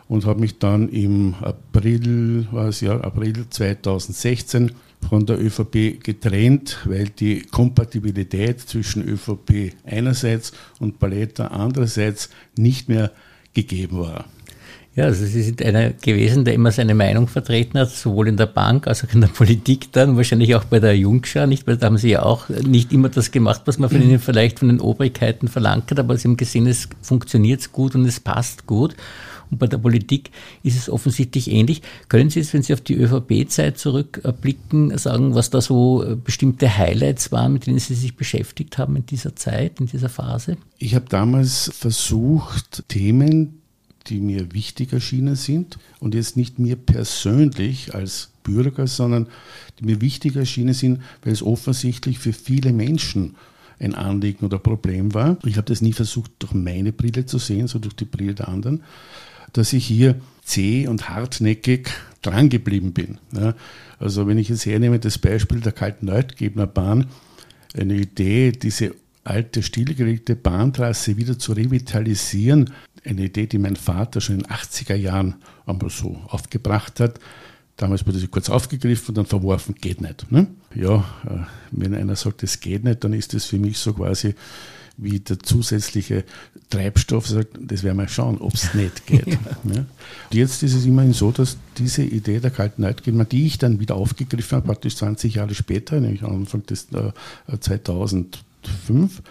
und 0.07 0.25
habe 0.25 0.39
mich 0.39 0.57
dann 0.57 0.89
im 0.89 1.35
April, 1.41 2.47
was 2.51 2.81
ja, 2.81 2.99
April 2.99 3.45
2016 3.49 4.71
von 5.07 5.25
der 5.25 5.39
ÖVP 5.39 6.03
getrennt, 6.03 6.79
weil 6.85 7.09
die 7.09 7.41
Kompatibilität 7.41 8.61
zwischen 8.61 9.07
ÖVP 9.07 9.73
einerseits 9.85 10.53
und 10.79 10.99
Paletta 10.99 11.47
andererseits 11.47 12.29
nicht 12.55 12.89
mehr 12.89 13.11
gegeben 13.53 13.99
war. 13.99 14.25
Ja, 14.93 15.05
also 15.05 15.25
Sie 15.25 15.41
sind 15.41 15.63
einer 15.63 15.91
gewesen, 15.91 16.43
der 16.43 16.53
immer 16.53 16.71
seine 16.71 16.93
Meinung 16.93 17.29
vertreten 17.29 17.79
hat, 17.79 17.91
sowohl 17.91 18.27
in 18.27 18.35
der 18.35 18.45
Bank 18.45 18.87
als 18.87 19.05
auch 19.05 19.13
in 19.13 19.21
der 19.21 19.29
Politik 19.29 19.93
dann, 19.93 20.17
wahrscheinlich 20.17 20.53
auch 20.53 20.65
bei 20.65 20.79
der 20.79 20.97
Jungschau, 20.97 21.45
nicht? 21.45 21.65
Weil 21.65 21.77
da 21.77 21.85
haben 21.85 21.97
Sie 21.97 22.09
ja 22.09 22.23
auch 22.23 22.49
nicht 22.49 22.91
immer 22.91 23.07
das 23.07 23.31
gemacht, 23.31 23.61
was 23.65 23.79
man 23.79 23.89
von 23.89 24.01
Ihnen 24.01 24.19
vielleicht 24.19 24.59
von 24.59 24.67
den 24.67 24.81
Obrigkeiten 24.81 25.47
verlangt 25.47 25.91
hat, 25.91 25.99
aber 25.99 26.17
Sie 26.17 26.27
haben 26.27 26.35
gesehen, 26.35 26.67
es 26.67 26.89
funktioniert 27.01 27.71
gut 27.71 27.95
und 27.95 28.05
es 28.05 28.19
passt 28.19 28.67
gut. 28.67 28.95
Und 29.51 29.59
bei 29.59 29.67
der 29.67 29.77
Politik 29.77 30.31
ist 30.63 30.77
es 30.77 30.89
offensichtlich 30.89 31.51
ähnlich. 31.51 31.81
Können 32.07 32.29
Sie 32.29 32.39
jetzt, 32.39 32.53
wenn 32.53 32.63
Sie 32.63 32.73
auf 32.73 32.81
die 32.81 32.95
ÖVP-Zeit 32.95 33.77
zurückblicken, 33.77 34.97
sagen, 34.97 35.35
was 35.35 35.49
da 35.49 35.61
so 35.61 36.17
bestimmte 36.23 36.77
Highlights 36.77 37.31
waren, 37.31 37.53
mit 37.53 37.67
denen 37.67 37.79
Sie 37.79 37.93
sich 37.93 38.15
beschäftigt 38.15 38.77
haben 38.77 38.95
in 38.95 39.05
dieser 39.05 39.35
Zeit, 39.35 39.79
in 39.79 39.87
dieser 39.87 40.09
Phase? 40.09 40.57
Ich 40.77 40.95
habe 40.95 41.05
damals 41.09 41.69
versucht, 41.73 42.85
Themen, 42.87 43.61
die 44.07 44.19
mir 44.19 44.53
wichtig 44.53 44.93
erschienen 44.93 45.35
sind 45.35 45.77
und 45.99 46.15
jetzt 46.15 46.37
nicht 46.37 46.57
mir 46.57 46.75
persönlich 46.75 47.93
als 47.93 48.31
Bürger, 48.43 48.87
sondern 48.87 49.27
die 49.79 49.85
mir 49.85 50.01
wichtig 50.01 50.35
erschienen 50.35 50.73
sind, 50.73 51.01
weil 51.23 51.33
es 51.33 51.43
offensichtlich 51.43 52.17
für 52.17 52.33
viele 52.33 52.73
Menschen 52.73 53.35
ein 53.79 53.93
Anliegen 53.95 54.45
oder 54.45 54.59
Problem 54.59 55.13
war. 55.13 55.37
Ich 55.43 55.57
habe 55.57 55.67
das 55.67 55.81
nie 55.81 55.93
versucht, 55.93 56.31
durch 56.39 56.53
meine 56.53 56.91
Brille 56.93 57.25
zu 57.25 57.37
sehen, 57.37 57.67
sondern 57.67 57.89
durch 57.89 57.95
die 57.95 58.05
Brille 58.05 58.33
der 58.33 58.47
anderen, 58.47 58.83
dass 59.53 59.73
ich 59.73 59.85
hier 59.85 60.15
zäh 60.43 60.87
und 60.87 61.09
hartnäckig 61.09 61.89
drangeblieben 62.21 62.93
bin. 62.93 63.17
Ja, 63.31 63.55
also 63.99 64.27
wenn 64.27 64.37
ich 64.37 64.49
jetzt 64.49 64.65
hernehme, 64.65 64.99
das 64.99 65.17
Beispiel 65.17 65.59
der 65.59 65.71
kalten 65.71 66.07
Leutgebner 66.07 66.67
Bahn, 66.67 67.07
eine 67.77 67.95
Idee, 67.95 68.51
diese 68.51 68.93
alte 69.23 69.63
stillgelegte 69.63 70.35
Bahntrasse 70.35 71.17
wieder 71.17 71.37
zu 71.37 71.53
revitalisieren, 71.53 72.73
eine 73.05 73.25
Idee, 73.25 73.47
die 73.47 73.59
mein 73.59 73.75
Vater 73.75 74.21
schon 74.21 74.35
in 74.35 74.43
den 74.43 74.51
80er 74.51 74.95
Jahren 74.95 75.35
einmal 75.65 75.89
so 75.89 76.19
aufgebracht 76.27 76.99
hat. 76.99 77.19
Damals 77.77 78.05
wurde 78.05 78.19
sie 78.19 78.27
kurz 78.27 78.49
aufgegriffen 78.49 79.09
und 79.09 79.17
dann 79.17 79.25
verworfen, 79.25 79.75
geht 79.75 80.01
nicht. 80.01 80.31
Ne? 80.31 80.47
Ja, 80.75 81.05
äh, 81.25 81.45
wenn 81.71 81.95
einer 81.95 82.15
sagt, 82.15 82.43
es 82.43 82.59
geht 82.59 82.83
nicht, 82.83 83.03
dann 83.03 83.13
ist 83.13 83.33
das 83.33 83.45
für 83.45 83.57
mich 83.57 83.77
so 83.77 83.93
quasi 83.93 84.35
wie 85.01 85.19
der 85.19 85.39
zusätzliche 85.39 86.23
Treibstoff 86.69 87.27
sagt, 87.27 87.57
das 87.59 87.83
werden 87.83 87.97
wir 87.97 88.07
schauen, 88.07 88.37
ob 88.37 88.53
es 88.53 88.73
nicht 88.73 89.05
geht. 89.07 89.27
ja. 89.27 89.39
Ja. 89.73 89.85
Jetzt 90.31 90.63
ist 90.63 90.73
es 90.73 90.85
immerhin 90.85 91.13
so, 91.13 91.31
dass 91.31 91.57
diese 91.77 92.03
Idee 92.03 92.39
der 92.39 92.51
kalten 92.51 92.83
Neidgegner, 92.83 93.25
die 93.25 93.47
ich 93.47 93.57
dann 93.57 93.79
wieder 93.79 93.95
aufgegriffen 93.95 94.57
habe, 94.57 94.67
praktisch 94.67 94.95
20 94.97 95.35
Jahre 95.35 95.55
später, 95.55 95.99
nämlich 95.99 96.23
Anfang 96.23 96.65
des 96.65 96.87
äh, 96.93 97.11
2005, 97.59 99.21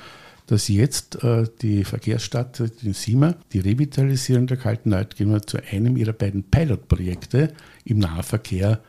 dass 0.46 0.68
jetzt 0.68 1.22
äh, 1.22 1.44
die 1.62 1.84
Verkehrsstadt 1.84 2.60
in 2.82 2.92
Sima 2.92 3.36
die 3.52 3.60
Revitalisierung 3.60 4.48
der 4.48 4.56
kalten 4.56 4.90
Leitgänge 4.90 5.40
zu 5.42 5.58
einem 5.62 5.96
ihrer 5.96 6.12
beiden 6.12 6.42
Pilotprojekte 6.42 7.54
im 7.84 8.00
Nahverkehr 8.00 8.80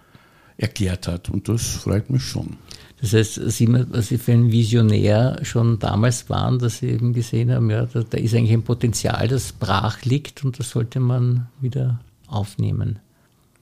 erklärt 0.57 1.07
hat. 1.07 1.29
Und 1.29 1.47
das 1.47 1.61
freut 1.67 2.09
mich 2.09 2.23
schon. 2.23 2.57
Das 3.01 3.13
heißt, 3.13 3.41
was 3.41 4.07
Sie 4.07 4.17
für 4.19 4.31
ein 4.31 4.51
Visionär 4.51 5.39
schon 5.41 5.79
damals 5.79 6.29
waren, 6.29 6.59
dass 6.59 6.77
Sie 6.77 6.87
eben 6.87 7.13
gesehen 7.13 7.51
haben, 7.51 7.69
ja, 7.71 7.87
da, 7.87 8.03
da 8.03 8.17
ist 8.17 8.35
eigentlich 8.35 8.53
ein 8.53 8.61
Potenzial, 8.61 9.27
das 9.27 9.53
brach 9.53 10.03
liegt 10.03 10.45
und 10.45 10.59
das 10.59 10.69
sollte 10.69 10.99
man 10.99 11.47
wieder 11.59 11.99
aufnehmen. 12.27 12.99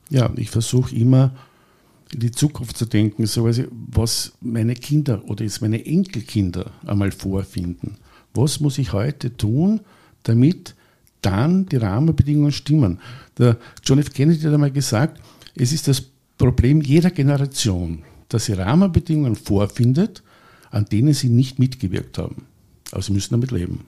Ja, 0.10 0.30
ich 0.36 0.50
versuche 0.50 0.94
immer 0.94 1.32
in 2.12 2.20
die 2.20 2.32
Zukunft 2.32 2.78
zu 2.78 2.86
denken, 2.86 3.26
so 3.28 3.50
was 3.92 4.34
meine 4.42 4.74
Kinder 4.74 5.24
oder 5.28 5.44
jetzt 5.44 5.62
meine 5.62 5.86
Enkelkinder 5.86 6.72
einmal 6.86 7.12
vorfinden. 7.12 7.98
Was 8.34 8.60
muss 8.60 8.78
ich 8.78 8.92
heute 8.94 9.36
tun, 9.38 9.82
damit 10.24 10.76
dann 11.22 11.66
die 11.68 11.78
Rahmenbedingungen 11.78 12.52
stimmen? 12.52 13.00
Der 13.38 13.58
John 13.84 14.00
F. 14.00 14.12
Kennedy 14.12 14.42
hat 14.42 14.54
einmal 14.54 14.72
gesagt, 14.72 15.22
es 15.56 15.72
ist 15.72 15.88
das 15.88 16.04
Problem 16.38 16.82
jeder 16.82 17.12
Generation, 17.12 18.04
dass 18.30 18.46
sie 18.46 18.54
Rahmenbedingungen 18.54 19.36
vorfindet, 19.36 20.24
an 20.72 20.86
denen 20.86 21.14
sie 21.14 21.30
nicht 21.30 21.60
mitgewirkt 21.60 22.18
haben. 22.18 22.46
Aber 22.92 23.02
sie 23.02 23.12
müssen 23.12 23.34
damit 23.34 23.52
leben. 23.52 23.86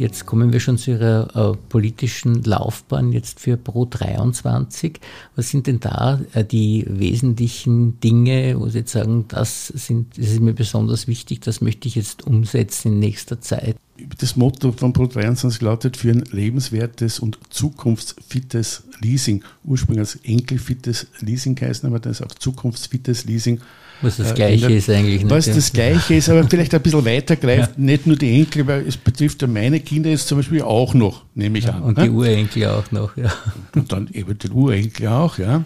Jetzt 0.00 0.24
kommen 0.24 0.50
wir 0.50 0.60
schon 0.60 0.78
zu 0.78 0.92
Ihrer 0.92 1.52
äh, 1.52 1.56
politischen 1.68 2.42
Laufbahn 2.42 3.12
jetzt 3.12 3.38
für 3.38 3.58
Pro 3.58 3.84
23. 3.84 4.98
Was 5.36 5.50
sind 5.50 5.66
denn 5.66 5.78
da 5.78 6.18
äh, 6.32 6.42
die 6.42 6.86
wesentlichen 6.88 8.00
Dinge, 8.00 8.58
wo 8.58 8.70
Sie 8.70 8.78
jetzt 8.78 8.92
sagen, 8.92 9.26
das, 9.28 9.66
sind, 9.66 10.16
das 10.16 10.28
ist 10.28 10.40
mir 10.40 10.54
besonders 10.54 11.06
wichtig, 11.06 11.42
das 11.42 11.60
möchte 11.60 11.86
ich 11.86 11.96
jetzt 11.96 12.26
umsetzen 12.26 12.94
in 12.94 12.98
nächster 12.98 13.42
Zeit? 13.42 13.76
Das 14.18 14.36
Motto 14.36 14.72
von 14.72 14.92
Pro 14.92 15.06
23 15.06 15.60
lautet 15.60 15.96
für 15.96 16.10
ein 16.10 16.24
lebenswertes 16.30 17.20
und 17.20 17.38
zukunftsfittes 17.50 18.84
Leasing. 19.00 19.42
Ursprünglich 19.64 20.00
als 20.00 20.16
enkelfittes 20.24 21.06
Leasing 21.20 21.58
heißen, 21.60 21.88
aber 21.88 22.00
das 22.00 22.22
auch 22.22 22.32
zukunftsfittes 22.32 23.24
Leasing 23.24 23.60
was 24.02 24.16
das 24.16 24.32
äh, 24.32 24.34
Gleiche 24.34 24.66
äh, 24.68 24.76
ist 24.78 24.90
eigentlich. 24.90 25.28
Was 25.28 25.46
nicht, 25.46 25.58
das 25.58 25.72
Gleiche 25.72 26.14
ist, 26.14 26.28
aber 26.28 26.44
vielleicht 26.44 26.74
ein 26.74 26.80
bisschen 26.80 27.04
weiter 27.04 27.36
greift, 27.36 27.76
ja. 27.76 27.84
nicht 27.84 28.06
nur 28.06 28.16
die 28.16 28.40
Enkel, 28.40 28.66
weil 28.66 28.86
es 28.86 28.96
betrifft 28.96 29.42
ja 29.42 29.48
meine 29.48 29.80
Kinder 29.80 30.10
jetzt 30.10 30.28
zum 30.28 30.38
Beispiel 30.38 30.62
auch 30.62 30.94
noch, 30.94 31.24
nehme 31.34 31.58
ich 31.58 31.64
ja, 31.64 31.72
an. 31.72 31.82
Und 31.82 31.98
ne? 31.98 32.04
die 32.04 32.10
Urenkel 32.10 32.66
auch 32.66 32.90
noch, 32.90 33.16
ja. 33.16 33.32
Und 33.74 33.92
dann 33.92 34.08
eben 34.12 34.38
die 34.38 34.48
Urenkel 34.48 35.08
auch, 35.08 35.38
ja. 35.38 35.64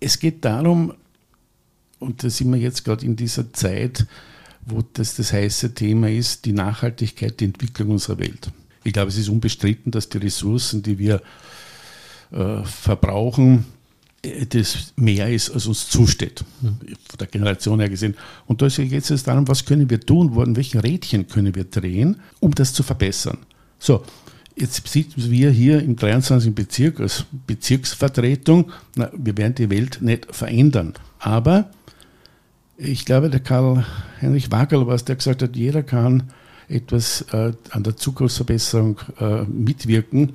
Es 0.00 0.18
geht 0.18 0.44
darum, 0.44 0.94
und 1.98 2.22
da 2.22 2.30
sind 2.30 2.50
wir 2.50 2.58
jetzt 2.58 2.84
gerade 2.84 3.04
in 3.04 3.16
dieser 3.16 3.52
Zeit, 3.52 4.06
wo 4.66 4.84
das 4.92 5.16
das 5.16 5.32
heiße 5.32 5.74
Thema 5.74 6.10
ist, 6.10 6.44
die 6.44 6.52
Nachhaltigkeit, 6.52 7.40
die 7.40 7.46
Entwicklung 7.46 7.90
unserer 7.90 8.18
Welt. 8.18 8.50
Ich 8.84 8.92
glaube, 8.92 9.08
es 9.08 9.16
ist 9.16 9.28
unbestritten, 9.28 9.90
dass 9.90 10.08
die 10.08 10.18
Ressourcen, 10.18 10.82
die 10.82 10.98
wir 10.98 11.22
äh, 12.32 12.62
verbrauchen, 12.64 13.66
das 14.48 14.92
mehr 14.96 15.32
ist, 15.32 15.50
als 15.50 15.66
uns 15.66 15.88
zusteht, 15.88 16.44
von 16.60 17.18
der 17.18 17.26
Generation 17.28 17.78
her 17.78 17.88
gesehen. 17.88 18.16
Und 18.46 18.60
da 18.60 18.68
geht 18.68 19.10
es 19.10 19.22
darum, 19.22 19.46
was 19.46 19.64
können 19.64 19.88
wir 19.88 20.00
tun, 20.00 20.36
an 20.38 20.56
welchen 20.56 20.80
Rädchen 20.80 21.28
können 21.28 21.54
wir 21.54 21.64
drehen, 21.64 22.16
um 22.40 22.52
das 22.54 22.72
zu 22.72 22.82
verbessern. 22.82 23.38
So, 23.78 24.02
jetzt 24.56 24.86
sieht 24.88 25.12
wir 25.16 25.50
hier 25.50 25.80
im 25.80 25.96
23. 25.96 26.54
Bezirk 26.54 27.00
als 27.00 27.24
Bezirksvertretung, 27.46 28.72
na, 28.96 29.10
wir 29.16 29.36
werden 29.36 29.54
die 29.54 29.70
Welt 29.70 29.98
nicht 30.00 30.34
verändern. 30.34 30.94
Aber 31.18 31.70
ich 32.76 33.04
glaube, 33.04 33.30
der 33.30 33.40
Karl-Heinrich 33.40 34.50
Wagel 34.50 34.86
war 34.86 34.94
es, 34.94 35.04
der 35.04 35.16
gesagt 35.16 35.42
hat, 35.42 35.56
jeder 35.56 35.82
kann 35.82 36.24
etwas 36.68 37.22
äh, 37.32 37.52
an 37.70 37.82
der 37.82 37.96
Zukunftsverbesserung 37.96 38.98
äh, 39.18 39.42
mitwirken. 39.44 40.32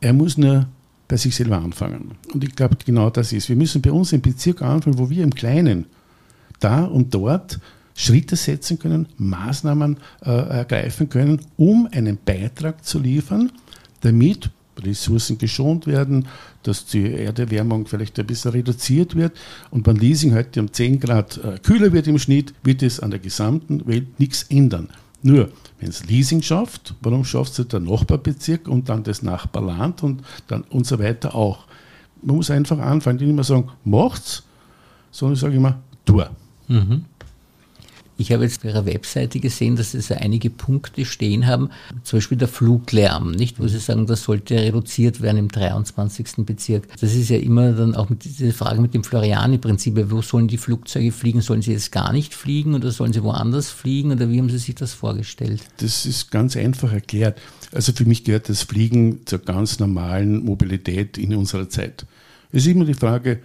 Er 0.00 0.12
muss 0.12 0.38
nur 0.38 0.66
bei 1.08 1.16
sich 1.16 1.34
selber 1.34 1.58
anfangen. 1.58 2.12
Und 2.32 2.44
ich 2.44 2.54
glaube, 2.54 2.76
genau 2.84 3.10
das 3.10 3.32
ist. 3.32 3.48
Wir 3.48 3.56
müssen 3.56 3.82
bei 3.82 3.90
uns 3.90 4.12
im 4.12 4.20
Bezirk 4.20 4.62
anfangen, 4.62 4.98
wo 4.98 5.10
wir 5.10 5.24
im 5.24 5.34
Kleinen 5.34 5.86
da 6.60 6.84
und 6.84 7.14
dort 7.14 7.58
Schritte 7.94 8.36
setzen 8.36 8.78
können, 8.78 9.06
Maßnahmen 9.16 9.96
äh, 10.24 10.30
ergreifen 10.30 11.08
können, 11.08 11.40
um 11.56 11.88
einen 11.90 12.18
Beitrag 12.24 12.84
zu 12.84 13.00
liefern, 13.00 13.50
damit 14.00 14.50
Ressourcen 14.82 15.38
geschont 15.38 15.86
werden, 15.86 16.28
dass 16.62 16.86
die 16.86 17.12
Erderwärmung 17.12 17.86
vielleicht 17.86 18.18
ein 18.18 18.26
bisschen 18.26 18.52
reduziert 18.52 19.16
wird. 19.16 19.36
Und 19.70 19.86
wenn 19.86 19.96
Leasing 19.96 20.34
heute 20.34 20.60
um 20.60 20.72
10 20.72 21.00
Grad 21.00 21.38
äh, 21.38 21.58
kühler 21.58 21.92
wird 21.92 22.06
im 22.06 22.18
Schnitt, 22.18 22.54
wird 22.62 22.82
es 22.82 23.00
an 23.00 23.10
der 23.10 23.20
gesamten 23.20 23.86
Welt 23.86 24.18
nichts 24.18 24.44
ändern. 24.44 24.88
Nur, 25.22 25.50
wenn 25.80 25.88
es 25.88 26.06
Leasing 26.06 26.42
schafft, 26.42 26.94
warum 27.00 27.24
schafft 27.24 27.58
es 27.58 27.68
der 27.68 27.80
Nachbarbezirk 27.80 28.68
und 28.68 28.88
dann 28.88 29.02
das 29.02 29.22
Nachbarland 29.22 30.02
und 30.02 30.22
dann 30.46 30.62
und 30.62 30.86
so 30.86 30.98
weiter 30.98 31.34
auch? 31.34 31.64
Man 32.22 32.36
muss 32.36 32.50
einfach 32.50 32.78
anfangen, 32.78 33.18
nicht 33.18 33.28
immer 33.28 33.44
sagen, 33.44 33.68
macht's, 33.84 34.44
sondern 35.10 35.34
ich 35.34 35.40
sage 35.40 35.56
immer, 35.56 35.80
tu. 36.04 36.22
Mhm. 36.68 37.04
Ich 38.20 38.32
habe 38.32 38.42
jetzt 38.42 38.58
auf 38.58 38.64
Ihrer 38.64 38.84
Webseite 38.84 39.38
gesehen, 39.38 39.76
dass 39.76 39.92
Sie 39.92 40.00
so 40.00 40.14
einige 40.14 40.50
Punkte 40.50 41.04
stehen 41.04 41.46
haben, 41.46 41.70
zum 42.02 42.18
Beispiel 42.18 42.36
der 42.36 42.48
Fluglärm, 42.48 43.30
nicht, 43.30 43.60
wo 43.60 43.68
Sie 43.68 43.78
sagen, 43.78 44.06
das 44.06 44.24
sollte 44.24 44.56
reduziert 44.56 45.20
werden 45.20 45.38
im 45.38 45.48
23. 45.48 46.44
Bezirk. 46.44 46.88
Das 47.00 47.14
ist 47.14 47.30
ja 47.30 47.38
immer 47.38 47.72
dann 47.72 47.94
auch 47.94 48.10
mit 48.10 48.24
dieser 48.24 48.52
Frage 48.52 48.80
mit 48.80 48.92
dem 48.92 49.04
Floriani-Prinzip, 49.04 50.10
wo 50.10 50.20
sollen 50.20 50.48
die 50.48 50.58
Flugzeuge 50.58 51.12
fliegen? 51.12 51.42
Sollen 51.42 51.62
sie 51.62 51.72
jetzt 51.72 51.92
gar 51.92 52.12
nicht 52.12 52.34
fliegen 52.34 52.74
oder 52.74 52.90
sollen 52.90 53.12
sie 53.12 53.22
woanders 53.22 53.70
fliegen 53.70 54.10
oder 54.10 54.28
wie 54.28 54.38
haben 54.38 54.50
Sie 54.50 54.58
sich 54.58 54.74
das 54.74 54.94
vorgestellt? 54.94 55.62
Das 55.76 56.04
ist 56.04 56.32
ganz 56.32 56.56
einfach 56.56 56.92
erklärt. 56.92 57.40
Also 57.72 57.92
für 57.92 58.04
mich 58.04 58.24
gehört 58.24 58.48
das 58.48 58.64
Fliegen 58.64 59.26
zur 59.26 59.38
ganz 59.38 59.78
normalen 59.78 60.44
Mobilität 60.44 61.18
in 61.18 61.36
unserer 61.36 61.68
Zeit. 61.68 62.04
Es 62.50 62.66
ist 62.66 62.72
immer 62.72 62.84
die 62.84 62.94
Frage, 62.94 63.40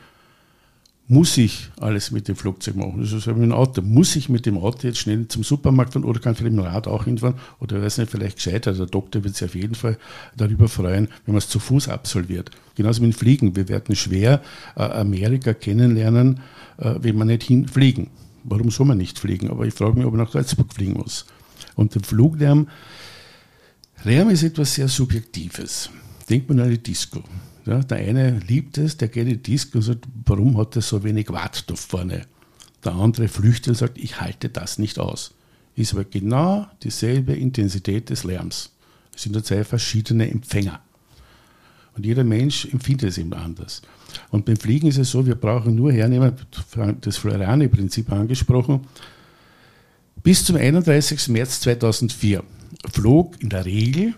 muss 1.08 1.38
ich 1.38 1.70
alles 1.80 2.12
mit 2.12 2.28
dem 2.28 2.36
Flugzeug 2.36 2.76
machen? 2.76 3.02
Das 3.02 3.12
ist 3.12 3.28
wie 3.28 3.32
ein 3.32 3.52
Auto. 3.52 3.82
Muss 3.82 4.16
ich 4.16 4.30
mit 4.30 4.46
dem 4.46 4.58
Auto 4.58 4.88
jetzt 4.88 5.00
schnell 5.00 5.28
zum 5.28 5.44
Supermarkt 5.44 5.94
fahren 5.94 6.06
oder 6.06 6.20
kann 6.20 6.34
vielleicht 6.34 6.56
mit 6.56 6.66
dem 6.66 6.72
Rad 6.72 6.88
auch 6.88 7.04
hinfahren? 7.04 7.36
Oder 7.60 7.82
weiß 7.82 7.98
nicht, 7.98 8.10
vielleicht 8.10 8.38
gescheiter. 8.38 8.74
Der 8.74 8.86
Doktor 8.86 9.24
wird 9.24 9.36
sich 9.36 9.50
auf 9.50 9.56
jeden 9.56 9.76
Fall 9.76 9.98
darüber 10.38 10.70
freuen, 10.70 11.10
wenn 11.26 11.34
man 11.34 11.40
es 11.40 11.50
zu 11.50 11.60
Fuß 11.60 11.90
absolviert. 11.90 12.52
Genauso 12.76 13.02
mit 13.02 13.14
dem 13.14 13.18
Fliegen. 13.18 13.56
Wir 13.56 13.68
werden 13.68 13.96
schwer 13.96 14.42
äh, 14.76 14.84
Amerika 14.84 15.54
kennenlernen, 15.54 16.40
äh, 16.78 16.96
wenn 17.00 17.18
wir 17.18 17.26
nicht 17.26 17.44
hinfliegen. 17.44 18.08
Warum 18.46 18.72
soll 18.72 18.88
man 18.88 18.98
nicht 18.98 19.20
fliegen? 19.20 19.50
Aber 19.50 19.66
ich 19.66 19.74
frage 19.74 19.98
mich, 19.98 20.06
ob 20.06 20.14
man 20.14 20.24
nach 20.24 20.32
Salzburg 20.32 20.74
fliegen 20.74 20.94
muss. 20.94 21.26
Und 21.76 21.96
der 21.96 22.04
Fluglärm, 22.04 22.68
Lärm 24.04 24.30
ist 24.30 24.44
etwas 24.44 24.74
sehr 24.74 24.88
Subjektives. 24.88 25.90
Denkt 26.30 26.50
man 26.50 26.60
an 26.62 26.70
die 26.70 26.82
Disco. 26.82 27.24
Ja, 27.66 27.80
der 27.80 27.98
eine 27.98 28.40
liebt 28.40 28.78
es, 28.78 28.98
der 28.98 29.08
geht 29.08 29.28
in 29.28 29.42
die 29.42 29.44
Disco 29.44 29.78
und 29.78 29.84
sagt, 29.84 30.06
warum 30.26 30.58
hat 30.58 30.76
er 30.76 30.82
so 30.82 31.04
wenig 31.04 31.30
Watt 31.30 31.64
da 31.68 31.76
vorne? 31.76 32.26
Der 32.84 32.94
andere 32.94 33.30
flüchtet 33.30 33.70
und 33.70 33.76
sagt, 33.76 33.98
ich 33.98 34.20
halte 34.20 34.50
das 34.50 34.78
nicht 34.78 35.00
aus. 35.00 35.34
Ist 35.76 35.94
aber 35.94 36.04
genau 36.04 36.68
dieselbe 36.84 37.34
Intensität 37.34 38.10
des 38.10 38.26
Lärms. 38.26 38.72
Es 39.16 39.24
sind 39.24 39.46
zwei 39.46 39.64
verschiedene 39.64 40.30
Empfänger. 40.30 40.82
Und 41.96 42.06
jeder 42.06 42.24
Mensch 42.24 42.66
empfindet 42.66 43.10
es 43.10 43.18
immer 43.18 43.38
anders. 43.38 43.82
Und 44.30 44.46
beim 44.46 44.58
Fliegen 44.58 44.88
ist 44.88 44.98
es 44.98 45.12
so, 45.12 45.26
wir 45.26 45.36
brauchen 45.36 45.76
nur 45.76 45.92
hernehmen, 45.92 46.34
das 47.02 47.18
Floriani-Prinzip 47.18 48.12
angesprochen, 48.12 48.82
bis 50.22 50.44
zum 50.46 50.56
31. 50.56 51.30
März 51.30 51.62
2004 51.62 52.44
flog 52.92 53.42
in 53.42 53.50
der 53.50 53.66
Regel 53.66 54.16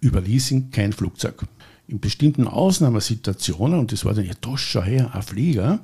über 0.00 0.20
Leasing 0.20 0.70
kein 0.70 0.92
Flugzeug 0.92 1.44
in 1.88 2.00
bestimmten 2.00 2.46
Ausnahmesituationen, 2.46 3.80
und 3.80 3.92
das 3.92 4.04
war 4.04 4.14
dann, 4.14 4.26
ja, 4.26 4.34
da 4.40 4.56
schau 4.56 4.82
her, 4.82 5.14
ein 5.14 5.22
Flieger, 5.22 5.80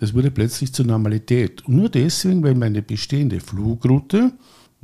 das 0.00 0.14
wurde 0.14 0.30
plötzlich 0.30 0.72
zur 0.72 0.86
Normalität. 0.86 1.64
Und 1.66 1.76
nur 1.76 1.88
deswegen, 1.88 2.42
weil 2.42 2.54
meine 2.54 2.82
bestehende 2.82 3.40
Flugroute, 3.40 4.32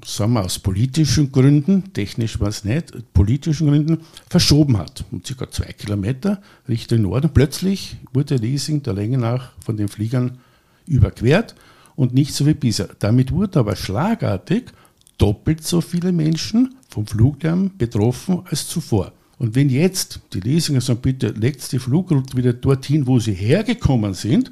sagen 0.04 0.32
wir 0.32 0.44
aus 0.44 0.58
politischen 0.58 1.30
Gründen, 1.30 1.92
technisch 1.92 2.40
war 2.40 2.48
es 2.48 2.64
nicht, 2.64 3.12
politischen 3.12 3.68
Gründen, 3.68 3.98
verschoben 4.28 4.78
hat. 4.78 5.04
Um 5.12 5.22
circa 5.24 5.50
zwei 5.50 5.72
Kilometer 5.72 6.42
Richtung 6.68 7.02
Norden. 7.02 7.30
Plötzlich 7.32 7.96
wurde 8.12 8.36
Leasing 8.36 8.82
der 8.82 8.94
Länge 8.94 9.18
nach 9.18 9.52
von 9.60 9.76
den 9.76 9.88
Fliegern 9.88 10.38
überquert 10.86 11.54
und 11.94 12.12
nicht 12.12 12.34
so 12.34 12.46
wie 12.46 12.54
bisher. 12.54 12.88
Damit 12.98 13.30
wurden 13.30 13.58
aber 13.58 13.76
schlagartig 13.76 14.72
doppelt 15.16 15.64
so 15.64 15.80
viele 15.80 16.10
Menschen 16.10 16.74
vom 16.88 17.06
Fluglärm 17.06 17.70
betroffen 17.78 18.42
als 18.46 18.66
zuvor. 18.66 19.12
Und 19.38 19.54
wenn 19.54 19.68
jetzt 19.68 20.20
die 20.32 20.40
Leser 20.40 20.80
sagen, 20.80 21.00
bitte 21.00 21.28
legt 21.28 21.70
die 21.72 21.78
Flugroute 21.78 22.36
wieder 22.36 22.52
dorthin, 22.52 23.06
wo 23.06 23.18
sie 23.18 23.34
hergekommen 23.34 24.14
sind, 24.14 24.50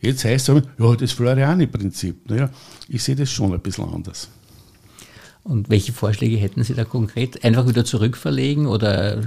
jetzt 0.00 0.24
heißt 0.24 0.48
es, 0.48 0.62
ja, 0.78 0.96
das 0.96 1.12
Floriani-Prinzip. 1.12 2.28
Naja, 2.28 2.50
ich 2.88 3.02
sehe 3.02 3.16
das 3.16 3.30
schon 3.30 3.52
ein 3.52 3.60
bisschen 3.60 3.88
anders. 3.88 4.28
Und 5.44 5.70
welche 5.70 5.92
Vorschläge 5.92 6.36
hätten 6.38 6.64
Sie 6.64 6.74
da 6.74 6.84
konkret? 6.84 7.44
Einfach 7.44 7.68
wieder 7.68 7.84
zurückverlegen 7.84 8.66
oder 8.66 9.22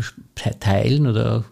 teilen 0.60 1.07
oder? 1.07 1.46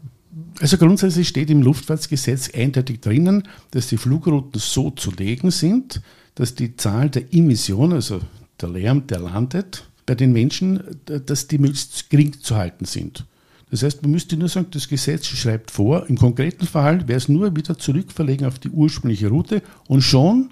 Also 0.59 0.77
grundsätzlich 0.77 1.29
steht 1.29 1.49
im 1.49 1.61
Luftfahrtgesetz 1.61 2.53
eindeutig 2.53 2.99
drinnen, 2.99 3.43
dass 3.71 3.87
die 3.87 3.97
Flugrouten 3.97 4.59
so 4.59 4.91
zu 4.91 5.11
legen 5.11 5.51
sind, 5.51 6.01
dass 6.35 6.53
die 6.53 6.75
Zahl 6.75 7.09
der 7.09 7.33
Emissionen, 7.33 7.93
also 7.93 8.19
der 8.59 8.69
Lärm, 8.69 9.07
der 9.07 9.19
landet, 9.19 9.85
bei 10.05 10.15
den 10.15 10.33
Menschen, 10.33 10.83
dass 11.05 11.47
die 11.47 11.59
möglichst 11.59 12.09
gering 12.09 12.33
zu 12.33 12.57
halten 12.57 12.85
sind. 12.85 13.25
Das 13.69 13.83
heißt, 13.83 14.01
man 14.01 14.11
müsste 14.11 14.37
nur 14.37 14.47
sagen, 14.47 14.67
das 14.71 14.87
Gesetz 14.87 15.25
schreibt 15.25 15.71
vor, 15.71 16.07
im 16.07 16.17
konkreten 16.17 16.65
Fall 16.65 17.07
wäre 17.07 17.17
es 17.17 17.27
nur 17.27 17.55
wieder 17.55 17.77
zurückverlegen 17.77 18.47
auf 18.47 18.59
die 18.59 18.69
ursprüngliche 18.69 19.27
Route 19.27 19.61
und 19.87 20.01
schon, 20.01 20.51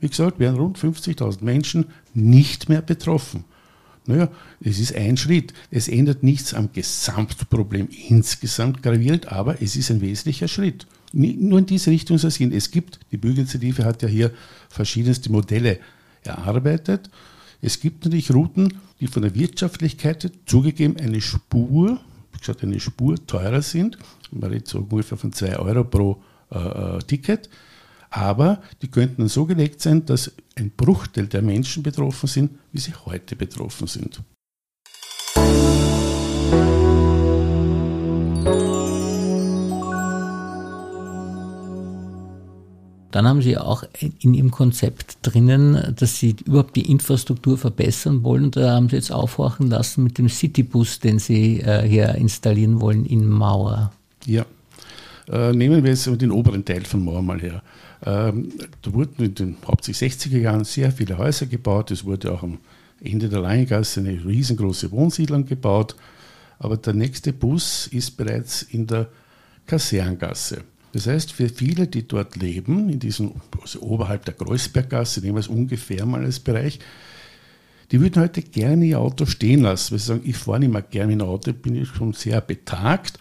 wie 0.00 0.08
gesagt, 0.08 0.40
wären 0.40 0.56
rund 0.56 0.78
50.000 0.78 1.44
Menschen 1.44 1.86
nicht 2.12 2.68
mehr 2.68 2.82
betroffen. 2.82 3.44
Naja, 4.06 4.28
es 4.60 4.78
ist 4.78 4.94
ein 4.94 5.16
Schritt. 5.16 5.52
Es 5.70 5.88
ändert 5.88 6.22
nichts 6.22 6.54
am 6.54 6.72
Gesamtproblem 6.72 7.88
insgesamt 8.08 8.82
gravierend, 8.82 9.32
aber 9.32 9.60
es 9.62 9.74
ist 9.74 9.90
ein 9.90 10.00
wesentlicher 10.00 10.48
Schritt. 10.48 10.86
Nur 11.12 11.58
in 11.58 11.66
diese 11.66 11.90
Richtung 11.90 12.18
soll 12.18 12.28
es 12.28 12.38
gehen. 12.38 12.52
Es 12.52 12.70
gibt, 12.70 13.00
die 13.10 13.16
Bürgerinitiative 13.16 13.84
hat 13.84 14.02
ja 14.02 14.08
hier 14.08 14.32
verschiedenste 14.68 15.30
Modelle 15.32 15.78
erarbeitet. 16.22 17.10
Es 17.60 17.80
gibt 17.80 18.04
natürlich 18.04 18.32
Routen, 18.32 18.74
die 19.00 19.06
von 19.06 19.22
der 19.22 19.34
Wirtschaftlichkeit 19.34 20.30
zugegeben 20.46 20.96
eine 20.98 21.20
Spur 21.20 22.00
gesagt, 22.40 22.62
eine 22.62 22.80
Spur 22.80 23.16
teurer 23.26 23.62
sind. 23.62 23.98
Man 24.30 24.50
redet 24.50 24.68
so 24.68 24.78
ungefähr 24.78 25.18
von 25.18 25.32
2 25.32 25.58
Euro 25.58 25.84
pro 25.84 26.22
äh, 26.50 26.58
äh, 26.58 26.98
Ticket. 27.00 27.48
Aber 28.10 28.62
die 28.82 28.90
könnten 28.90 29.28
so 29.28 29.46
gelegt 29.46 29.80
sein, 29.80 30.06
dass 30.06 30.32
ein 30.54 30.70
Bruchteil 30.70 31.26
der 31.26 31.42
Menschen 31.42 31.82
betroffen 31.82 32.28
sind, 32.28 32.58
wie 32.72 32.78
sie 32.78 32.94
heute 33.04 33.36
betroffen 33.36 33.86
sind. 33.86 34.22
Dann 43.16 43.26
haben 43.26 43.40
Sie 43.40 43.56
auch 43.56 43.82
in 44.20 44.34
Ihrem 44.34 44.50
Konzept 44.50 45.16
drinnen, 45.22 45.94
dass 45.96 46.18
Sie 46.18 46.36
überhaupt 46.44 46.76
die 46.76 46.90
Infrastruktur 46.90 47.56
verbessern 47.56 48.22
wollen. 48.22 48.50
Da 48.50 48.74
haben 48.74 48.90
Sie 48.90 48.96
jetzt 48.96 49.10
aufhorchen 49.10 49.68
lassen 49.68 50.04
mit 50.04 50.18
dem 50.18 50.28
Citybus, 50.28 51.00
den 51.00 51.18
Sie 51.18 51.60
äh, 51.60 51.88
hier 51.88 52.14
installieren 52.16 52.78
wollen 52.82 53.06
in 53.06 53.26
Mauer. 53.26 53.90
Ja. 54.26 54.44
Äh, 55.32 55.54
nehmen 55.54 55.82
wir 55.82 55.92
jetzt 55.92 56.04
den 56.20 56.30
oberen 56.30 56.62
Teil 56.62 56.84
von 56.84 57.06
Mauer 57.06 57.22
mal 57.22 57.40
her. 57.40 57.62
Ähm, 58.04 58.52
da 58.82 58.92
wurden 58.92 59.24
in 59.24 59.34
den 59.34 59.56
hauptsächlich 59.66 60.12
60er 60.12 60.38
Jahren 60.38 60.64
sehr 60.64 60.92
viele 60.92 61.16
Häuser 61.16 61.46
gebaut. 61.46 61.90
Es 61.92 62.04
wurde 62.04 62.34
auch 62.34 62.42
am 62.42 62.58
Ende 63.02 63.30
der 63.30 63.40
Langegasse 63.40 64.00
eine 64.00 64.22
riesengroße 64.22 64.90
Wohnsiedlung 64.90 65.46
gebaut. 65.46 65.96
Aber 66.58 66.76
der 66.76 66.92
nächste 66.92 67.32
Bus 67.32 67.86
ist 67.86 68.18
bereits 68.18 68.60
in 68.60 68.86
der 68.86 69.08
Kaserngasse. 69.64 70.64
Das 70.96 71.06
heißt, 71.06 71.32
für 71.32 71.50
viele, 71.50 71.86
die 71.86 72.08
dort 72.08 72.36
leben, 72.36 72.88
in 72.88 72.98
diesem, 72.98 73.32
also 73.60 73.82
oberhalb 73.82 74.24
der 74.24 74.32
Kreuzberggasse, 74.32 75.20
nehmen 75.20 75.34
wir 75.34 75.40
es 75.40 75.48
ungefähr 75.48 76.06
mal 76.06 76.24
als 76.24 76.40
Bereich, 76.40 76.78
die 77.90 78.00
würden 78.00 78.22
heute 78.22 78.40
gerne 78.40 78.86
ihr 78.86 78.98
Auto 78.98 79.26
stehen 79.26 79.60
lassen, 79.60 79.92
weil 79.92 79.98
sie 79.98 80.06
sagen, 80.06 80.22
ich 80.24 80.38
fahre 80.38 80.60
nicht 80.60 80.72
mehr 80.72 80.80
gerne 80.80 81.12
in 81.12 81.20
ein 81.20 81.28
Auto, 81.28 81.52
bin 81.52 81.76
ich 81.76 81.88
schon 81.88 82.14
sehr 82.14 82.40
betagt, 82.40 83.18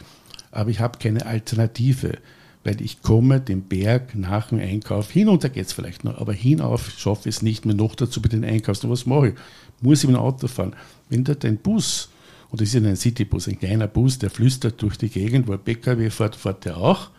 aber 0.51 0.69
ich 0.69 0.79
habe 0.79 0.99
keine 0.99 1.25
Alternative, 1.25 2.17
weil 2.63 2.81
ich 2.81 3.01
komme 3.01 3.41
den 3.41 3.63
Berg 3.63 4.15
nach 4.15 4.47
dem 4.47 4.59
Einkauf, 4.59 5.11
hinunter 5.11 5.49
geht 5.49 5.65
es 5.65 5.73
vielleicht 5.73 6.05
noch, 6.05 6.17
aber 6.17 6.31
hinauf 6.31 6.91
schaffe 6.97 7.27
ich 7.27 7.35
es 7.35 7.41
nicht 7.41 7.65
mehr, 7.65 7.75
noch 7.75 7.95
dazu 7.95 8.21
bei 8.21 8.29
den 8.29 8.45
Einkaufs. 8.45 8.88
Was 8.88 9.05
mache 9.05 9.27
ich? 9.27 9.33
Muss 9.81 10.01
ich 10.01 10.07
mit 10.07 10.15
dem 10.15 10.21
Auto 10.21 10.47
fahren? 10.47 10.77
Wenn 11.09 11.25
dort 11.25 11.43
ein 11.43 11.57
Bus, 11.57 12.07
und 12.51 12.61
das 12.61 12.69
ist 12.69 12.75
ja 12.75 12.89
ein 12.89 12.95
Citybus, 12.95 13.49
ein 13.49 13.59
kleiner 13.59 13.89
Bus, 13.89 14.17
der 14.17 14.29
flüstert 14.29 14.81
durch 14.81 14.97
die 14.97 15.09
Gegend, 15.09 15.49
wo 15.49 15.51
ein 15.51 15.59
PKW 15.59 16.09
fährt, 16.09 16.38
fährt 16.38 16.63
der 16.63 16.77
auch, 16.77 17.09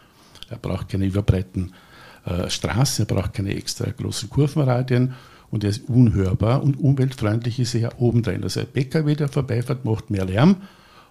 er 0.51 0.59
braucht 0.59 0.89
keine 0.89 1.07
überbreiten 1.07 1.73
äh, 2.25 2.49
Straßen, 2.49 3.07
er 3.07 3.15
braucht 3.15 3.35
keine 3.35 3.55
extra 3.55 3.91
großen 3.91 4.31
Kurvenradien 4.31 5.15
und 5.51 5.65
er 5.65 5.71
ist 5.71 5.89
unhörbar 5.89 6.63
und 6.63 6.79
umweltfreundlich 6.79 7.59
ist 7.61 7.75
er 7.75 7.81
ja 7.81 7.91
obendrein. 7.99 8.43
Also 8.43 8.61
ein 8.61 8.67
PKW, 8.67 9.15
der 9.15 9.29
vorbeifährt, 9.29 9.85
macht 9.85 10.11
mehr 10.11 10.25
Lärm 10.25 10.57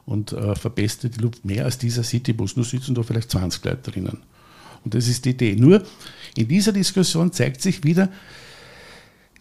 und 0.06 0.34
äh, 0.34 0.56
verbessert 0.56 1.16
die 1.16 1.22
Luft 1.22 1.46
mehr 1.46 1.66
als 1.66 1.78
dieser 1.78 2.04
Citybus. 2.04 2.56
Nur 2.56 2.66
sitzen 2.66 2.96
da 2.96 3.04
vielleicht 3.04 3.32
20 3.32 3.64
Leute 3.66 3.92
drinnen. 3.92 4.20
Und 4.84 4.94
das 4.94 5.08
ist 5.08 5.26
die 5.26 5.32
Idee. 5.32 5.56
Nur 5.56 5.84
in 6.36 6.48
dieser 6.48 6.72
Diskussion 6.72 7.32
zeigt 7.32 7.62
sich 7.62 7.84
wieder, 7.84 8.10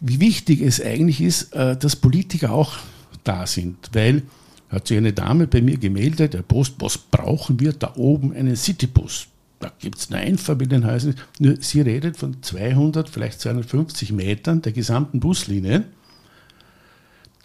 wie 0.01 0.21
wichtig 0.21 0.63
es 0.63 0.81
eigentlich 0.81 1.21
ist, 1.21 1.55
äh, 1.55 1.77
dass 1.77 1.97
Politiker 1.97 2.53
auch 2.53 2.77
da 3.25 3.47
sind, 3.47 3.91
weil 3.93 4.23
hat 4.69 4.89
sich 4.89 4.97
eine 4.97 5.13
Dame 5.13 5.47
bei 5.47 5.63
mir 5.63 5.77
gemeldet, 5.77 6.35
der 6.35 6.43
Post, 6.43 6.75
was 6.79 6.99
brauchen 6.99 7.61
wir 7.61 7.73
da 7.73 7.95
oben 7.97 8.33
einen 8.33 8.57
Citybus? 8.57 9.29
Da 9.65 9.73
gibt 9.79 9.97
es 9.97 10.13
eine 10.13 10.21
Einfamilienhäuser. 10.21 11.15
Nur 11.39 11.57
sie 11.59 11.81
redet 11.81 12.19
von 12.19 12.43
200, 12.43 13.09
vielleicht 13.09 13.41
250 13.41 14.13
Metern 14.13 14.61
der 14.61 14.73
gesamten 14.73 15.21
Buslinie. 15.21 15.85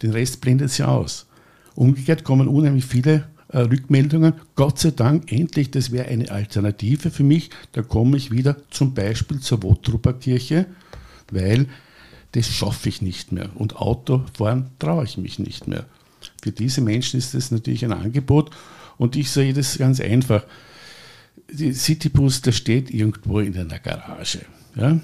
Den 0.02 0.10
Rest 0.10 0.42
blendet 0.42 0.70
sie 0.70 0.86
aus. 0.86 1.26
Umgekehrt 1.74 2.22
kommen 2.22 2.46
unheimlich 2.46 2.84
viele 2.84 3.24
äh, 3.48 3.60
Rückmeldungen. 3.60 4.34
Gott 4.54 4.78
sei 4.78 4.90
Dank, 4.90 5.32
endlich, 5.32 5.70
das 5.70 5.92
wäre 5.92 6.08
eine 6.08 6.30
Alternative 6.30 7.10
für 7.10 7.24
mich. 7.24 7.48
Da 7.72 7.80
komme 7.80 8.18
ich 8.18 8.30
wieder 8.30 8.56
zum 8.68 8.92
Beispiel 8.92 9.40
zur 9.40 9.62
Wotrupper 9.62 10.12
Kirche, 10.12 10.66
weil 11.30 11.68
das 12.32 12.48
schaffe 12.48 12.90
ich 12.90 13.00
nicht 13.00 13.32
mehr. 13.32 13.48
Und 13.54 13.76
Autofahren 13.76 14.66
traue 14.78 15.04
ich 15.04 15.16
mich 15.16 15.38
nicht 15.38 15.68
mehr. 15.68 15.86
Für 16.42 16.52
diese 16.52 16.82
Menschen 16.82 17.16
ist 17.16 17.32
das 17.32 17.50
natürlich 17.50 17.82
ein 17.82 17.94
Angebot. 17.94 18.50
Und 18.98 19.16
ich 19.16 19.30
sehe 19.30 19.54
das 19.54 19.78
ganz 19.78 20.00
einfach. 20.00 20.44
Der 21.52 21.74
Citybus, 21.74 22.42
der 22.42 22.52
steht 22.52 22.90
irgendwo 22.90 23.40
in 23.40 23.56
einer 23.56 23.78
Garage. 23.78 24.40
Ja? 24.76 25.00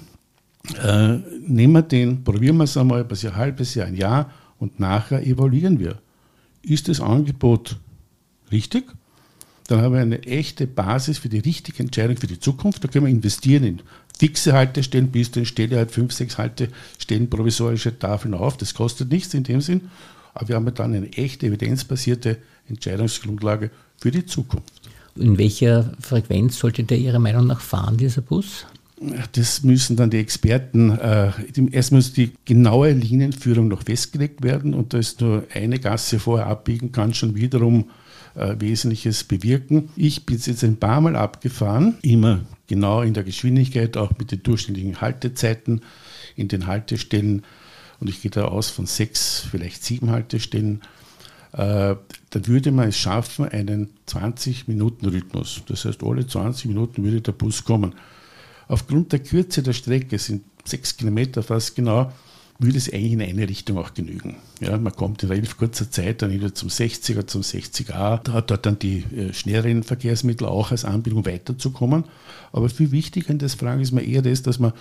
Äh, 0.83 1.19
nehmen 1.47 1.73
wir 1.73 1.81
den, 1.81 2.23
probieren 2.23 2.57
wir 2.57 2.65
es 2.65 2.77
einmal, 2.77 3.05
ein 3.05 3.35
halbes 3.35 3.73
Jahr, 3.75 3.87
ein 3.87 3.95
Jahr 3.95 4.31
und 4.59 4.79
nachher 4.79 5.25
evaluieren 5.25 5.79
wir. 5.79 5.97
Ist 6.61 6.89
das 6.89 6.99
Angebot 6.99 7.77
richtig? 8.51 8.85
Dann 9.67 9.81
haben 9.81 9.93
wir 9.93 10.01
eine 10.01 10.23
echte 10.23 10.65
Basis 10.65 11.17
für 11.17 11.29
die 11.29 11.39
richtige 11.39 11.83
Entscheidung 11.83 12.17
für 12.17 12.27
die 12.27 12.39
Zukunft. 12.39 12.83
Da 12.83 12.87
können 12.87 13.05
wir 13.05 13.11
investieren 13.11 13.63
in 13.63 13.81
fixe 14.17 14.53
Haltestellen, 14.53 15.11
bis 15.11 15.31
dann 15.31 15.45
stelle 15.45 15.77
halt 15.77 15.91
fünf, 15.91 16.13
sechs 16.13 16.37
Haltestellen 16.37 17.29
provisorische 17.29 17.97
Tafeln 17.97 18.33
auf. 18.33 18.57
Das 18.57 18.73
kostet 18.73 19.11
nichts 19.11 19.33
in 19.33 19.43
dem 19.43 19.61
Sinn. 19.61 19.89
Aber 20.33 20.49
wir 20.49 20.55
haben 20.55 20.73
dann 20.73 20.93
eine 20.93 21.11
echte 21.13 21.47
evidenzbasierte 21.47 22.37
Entscheidungsgrundlage 22.69 23.71
für 23.97 24.11
die 24.11 24.25
Zukunft. 24.25 24.76
In 25.19 25.37
welcher 25.37 25.93
Frequenz 25.99 26.59
sollte 26.59 26.83
der 26.83 26.97
Ihrer 26.97 27.19
Meinung 27.19 27.47
nach 27.47 27.61
fahren, 27.61 27.97
dieser 27.97 28.21
Bus? 28.21 28.65
Das 29.33 29.63
müssen 29.63 29.95
dann 29.95 30.09
die 30.09 30.17
Experten, 30.17 30.89
äh, 30.97 31.31
erst 31.71 31.91
muss 31.91 32.13
die 32.13 32.31
genaue 32.45 32.93
Linienführung 32.93 33.67
noch 33.67 33.83
festgelegt 33.83 34.43
werden 34.43 34.73
und 34.73 34.93
da 34.93 34.97
ist 34.97 35.21
nur 35.21 35.43
eine 35.53 35.79
Gasse 35.79 36.17
vorher 36.17 36.47
abbiegen, 36.47 36.91
kann 36.91 37.13
schon 37.13 37.35
wiederum 37.35 37.91
äh, 38.33 38.55
Wesentliches 38.57 39.23
bewirken. 39.23 39.89
Ich 39.95 40.25
bin 40.25 40.39
jetzt 40.43 40.63
ein 40.63 40.77
paar 40.77 40.99
Mal 41.01 41.15
abgefahren, 41.15 41.97
immer 42.01 42.39
genau 42.65 43.03
in 43.03 43.13
der 43.13 43.23
Geschwindigkeit, 43.23 43.97
auch 43.97 44.17
mit 44.17 44.31
den 44.31 44.41
durchschnittlichen 44.41 44.99
Haltezeiten 44.99 45.81
in 46.35 46.47
den 46.47 46.65
Haltestellen 46.65 47.43
und 47.99 48.09
ich 48.09 48.21
gehe 48.21 48.31
da 48.31 48.45
aus 48.45 48.69
von 48.69 48.85
sechs, 48.85 49.45
vielleicht 49.49 49.83
sieben 49.83 50.09
Haltestellen. 50.09 50.81
Äh, 51.57 51.95
dann 52.29 52.47
würde 52.47 52.71
man 52.71 52.89
es 52.89 52.97
schaffen, 52.97 53.45
einen 53.49 53.89
20-Minuten-Rhythmus. 54.07 55.63
Das 55.67 55.85
heißt, 55.85 56.03
alle 56.03 56.27
20 56.27 56.65
Minuten 56.67 57.03
würde 57.03 57.21
der 57.21 57.31
Bus 57.31 57.63
kommen. 57.63 57.95
Aufgrund 58.67 59.11
der 59.11 59.19
Kürze 59.19 59.63
der 59.63 59.73
Strecke, 59.73 60.19
sind 60.19 60.43
sechs 60.65 60.97
Kilometer 60.97 61.41
fast 61.41 61.75
genau, 61.75 62.11
würde 62.59 62.77
es 62.77 62.91
eigentlich 62.91 63.13
in 63.13 63.21
eine 63.21 63.49
Richtung 63.49 63.77
auch 63.77 63.93
genügen. 63.93 64.37
Ja, 64.61 64.77
man 64.77 64.95
kommt 64.95 65.23
in 65.23 65.29
relativ 65.29 65.57
kurzer 65.57 65.89
Zeit 65.89 66.21
dann 66.21 66.31
wieder 66.31 66.53
zum 66.53 66.69
60er, 66.69 67.25
zum 67.25 67.41
60a, 67.41 68.19
da 68.23 68.33
hat 68.33 68.51
dort 68.51 68.65
dann 68.65 68.77
die 68.77 69.03
äh, 69.15 69.33
schnelleren 69.33 69.83
Verkehrsmittel 69.83 70.47
auch 70.47 70.71
als 70.71 70.85
Anbindung 70.85 71.25
weiterzukommen. 71.25 72.03
Aber 72.51 72.69
viel 72.69 72.91
wichtiger 72.91 73.31
in 73.31 73.39
der 73.39 73.49
Frage 73.49 73.81
ist 73.81 73.91
mir 73.91 74.03
eher 74.03 74.21
das, 74.21 74.43
dass 74.43 74.59
man 74.59 74.73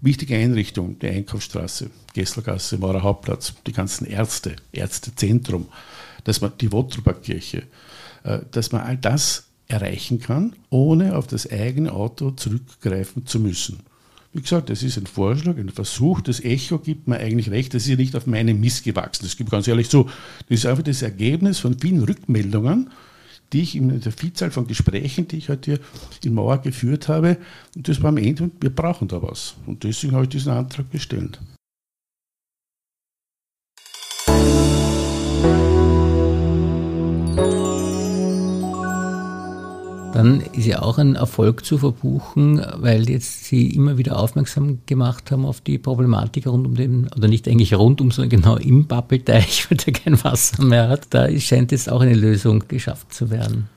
wichtige 0.00 0.36
Einrichtungen, 0.36 0.98
die 0.98 1.08
Einkaufsstraße, 1.08 1.90
Gesselgasse, 2.14 2.78
Maurer 2.78 3.02
Hauptplatz, 3.02 3.54
die 3.66 3.72
ganzen 3.72 4.06
Ärzte, 4.06 4.56
Ärztezentrum, 4.72 5.66
dass 6.24 6.40
man 6.40 6.52
die 6.60 6.72
Wottruber 6.72 7.14
Kirche, 7.14 7.64
äh, 8.24 8.40
dass 8.50 8.72
man 8.72 8.82
all 8.82 8.96
das 8.96 9.48
erreichen 9.68 10.18
kann, 10.18 10.54
ohne 10.70 11.16
auf 11.16 11.26
das 11.26 11.50
eigene 11.50 11.92
Auto 11.92 12.30
zurückgreifen 12.30 13.26
zu 13.26 13.38
müssen. 13.38 13.80
Wie 14.32 14.42
gesagt, 14.42 14.68
das 14.68 14.82
ist 14.82 14.98
ein 14.98 15.06
Vorschlag, 15.06 15.56
ein 15.56 15.70
Versuch. 15.70 16.20
Das 16.20 16.40
Echo 16.40 16.78
gibt 16.78 17.08
mir 17.08 17.18
eigentlich 17.18 17.50
recht. 17.50 17.72
Das 17.72 17.82
ist 17.84 17.88
ja 17.88 17.96
nicht 17.96 18.14
auf 18.14 18.26
meine 18.26 18.52
Mist 18.52 18.84
gewachsen. 18.84 19.24
Das 19.24 19.36
gibt 19.36 19.50
ganz 19.50 19.66
ehrlich 19.68 19.88
so. 19.88 20.04
Das 20.48 20.58
ist 20.58 20.66
einfach 20.66 20.82
das 20.82 21.02
Ergebnis 21.02 21.58
von 21.58 21.78
vielen 21.78 22.02
Rückmeldungen, 22.02 22.90
die 23.52 23.62
ich 23.62 23.74
in 23.74 24.00
der 24.00 24.12
Vielzahl 24.12 24.50
von 24.50 24.66
Gesprächen, 24.66 25.28
die 25.28 25.38
ich 25.38 25.48
heute 25.48 25.72
hier 25.72 25.80
in 26.24 26.34
Mauer 26.34 26.58
geführt 26.58 27.08
habe. 27.08 27.38
Und 27.74 27.88
das 27.88 28.02
war 28.02 28.10
am 28.10 28.18
Ende, 28.18 28.50
wir 28.60 28.70
brauchen 28.70 29.08
da 29.08 29.22
was. 29.22 29.54
Und 29.66 29.84
deswegen 29.84 30.12
habe 30.12 30.24
ich 30.24 30.30
diesen 30.30 30.52
Antrag 30.52 30.90
gestellt. 30.90 31.40
Dann 40.18 40.40
ist 40.40 40.66
ja 40.66 40.82
auch 40.82 40.98
ein 40.98 41.14
Erfolg 41.14 41.64
zu 41.64 41.78
verbuchen, 41.78 42.60
weil 42.78 43.08
jetzt 43.08 43.44
Sie 43.44 43.68
immer 43.68 43.98
wieder 43.98 44.18
aufmerksam 44.18 44.80
gemacht 44.84 45.30
haben 45.30 45.46
auf 45.46 45.60
die 45.60 45.78
Problematik 45.78 46.48
rund 46.48 46.66
um 46.66 46.74
den, 46.74 47.08
oder 47.16 47.28
nicht 47.28 47.46
eigentlich 47.46 47.72
rund 47.72 48.00
um, 48.00 48.10
sondern 48.10 48.30
genau 48.30 48.56
im 48.56 48.88
Pappelteich, 48.88 49.66
weil 49.70 49.78
der 49.78 49.92
kein 49.92 50.24
Wasser 50.24 50.64
mehr 50.64 50.88
hat. 50.88 51.06
Da 51.10 51.30
scheint 51.38 51.70
jetzt 51.70 51.88
auch 51.88 52.00
eine 52.00 52.14
Lösung 52.14 52.64
geschafft 52.66 53.14
zu 53.14 53.30
werden. 53.30 53.68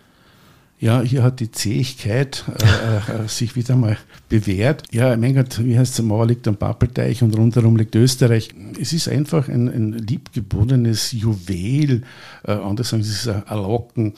Ja, 0.79 1.01
hier 1.01 1.21
hat 1.21 1.41
die 1.41 1.51
Zähigkeit 1.51 2.43
äh, 2.57 3.23
äh 3.23 3.27
sich 3.27 3.55
wieder 3.55 3.75
mal 3.75 3.99
bewährt. 4.29 4.85
Ja, 4.91 5.15
mein 5.15 5.35
Gott, 5.35 5.63
wie 5.63 5.77
heißt 5.77 5.99
es, 5.99 6.03
Mauer 6.03 6.25
liegt 6.25 6.47
am 6.47 6.57
Pappelteich 6.57 7.21
und 7.21 7.37
rundherum 7.37 7.75
liegt 7.75 7.93
Österreich. 7.93 8.49
Es 8.79 8.91
ist 8.93 9.07
einfach 9.07 9.47
ein, 9.47 9.67
ein 9.67 9.93
liebgeborenes 9.93 11.11
Juwel. 11.11 12.01
Äh, 12.43 12.53
andere 12.53 12.83
sagen, 12.83 13.03
es 13.03 13.09
ist 13.09 13.27
ein 13.27 13.43
Locken. 13.47 14.13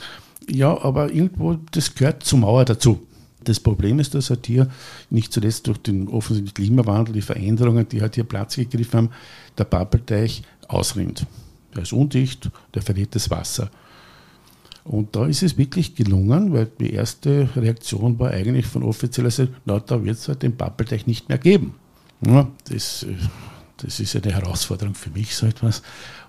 Ja, 0.50 0.82
aber 0.84 1.12
irgendwo, 1.12 1.58
das 1.72 1.94
gehört 1.94 2.24
zur 2.24 2.40
Mauer 2.40 2.66
dazu. 2.66 3.06
Das 3.44 3.60
Problem 3.60 4.00
ist, 4.00 4.14
dass 4.14 4.30
halt 4.30 4.46
hier 4.48 4.70
nicht 5.10 5.34
zuletzt 5.34 5.68
durch 5.68 5.78
den 5.80 6.08
offensichtlichen 6.08 6.54
Klimawandel, 6.54 7.14
die 7.14 7.22
Veränderungen, 7.22 7.88
die 7.88 8.02
halt 8.02 8.16
hier 8.16 8.24
Platz 8.24 8.56
gegriffen 8.56 8.98
haben, 8.98 9.10
der 9.58 9.66
Pappelteich 9.66 10.44
ausrinnt. 10.68 11.26
Der 11.76 11.84
ist 11.84 11.94
undicht, 11.94 12.50
der 12.74 12.82
verliert 12.82 13.16
das 13.16 13.30
Wasser. 13.30 13.70
Und 14.86 15.16
da 15.16 15.26
ist 15.26 15.44
es 15.44 15.58
wirklich 15.58 15.96
gelungen, 15.96 16.54
weil 16.54 16.70
die 16.80 16.92
erste 16.92 17.50
Reaktion 17.56 18.20
war 18.20 18.32
eigentlich 18.32 18.66
von 18.66 18.84
offizieller 18.84 19.32
Seite, 19.32 19.54
na, 19.66 19.80
da 19.80 20.04
wird 20.04 20.18
es 20.18 20.28
halt 20.28 20.44
den 20.44 20.58
Pappelteich 20.58 21.08
nicht 21.08 21.30
mehr 21.30 21.38
geben. 21.38 21.74
Ja, 22.26 22.48
das 22.70 23.04
äh, 23.04 23.16
das 23.84 24.00
ist 24.00 24.16
eine 24.16 24.34
Herausforderung 24.34 24.96
für 24.96 25.10
mich, 25.10 25.36
so 25.36 25.46
etwas. 25.46 25.82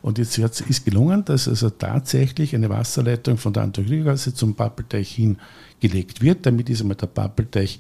Und 0.03 0.19
jetzt 0.19 0.39
ist 0.39 0.85
gelungen, 0.85 1.25
dass 1.25 1.49
also 1.49 1.71
tatsächlich 1.71 2.55
eine 2.55 2.69
Wasserleitung 2.69 3.39
von 3.39 3.53
der 3.53 3.63
Antokriegergasse 3.63 4.35
zum 4.35 4.55
Pappelteich 4.55 5.13
hingelegt 5.15 6.21
wird. 6.21 6.45
Damit 6.47 6.69
ist 6.69 6.83
einmal 6.83 6.97
der 6.97 7.07
Pappelteich 7.07 7.79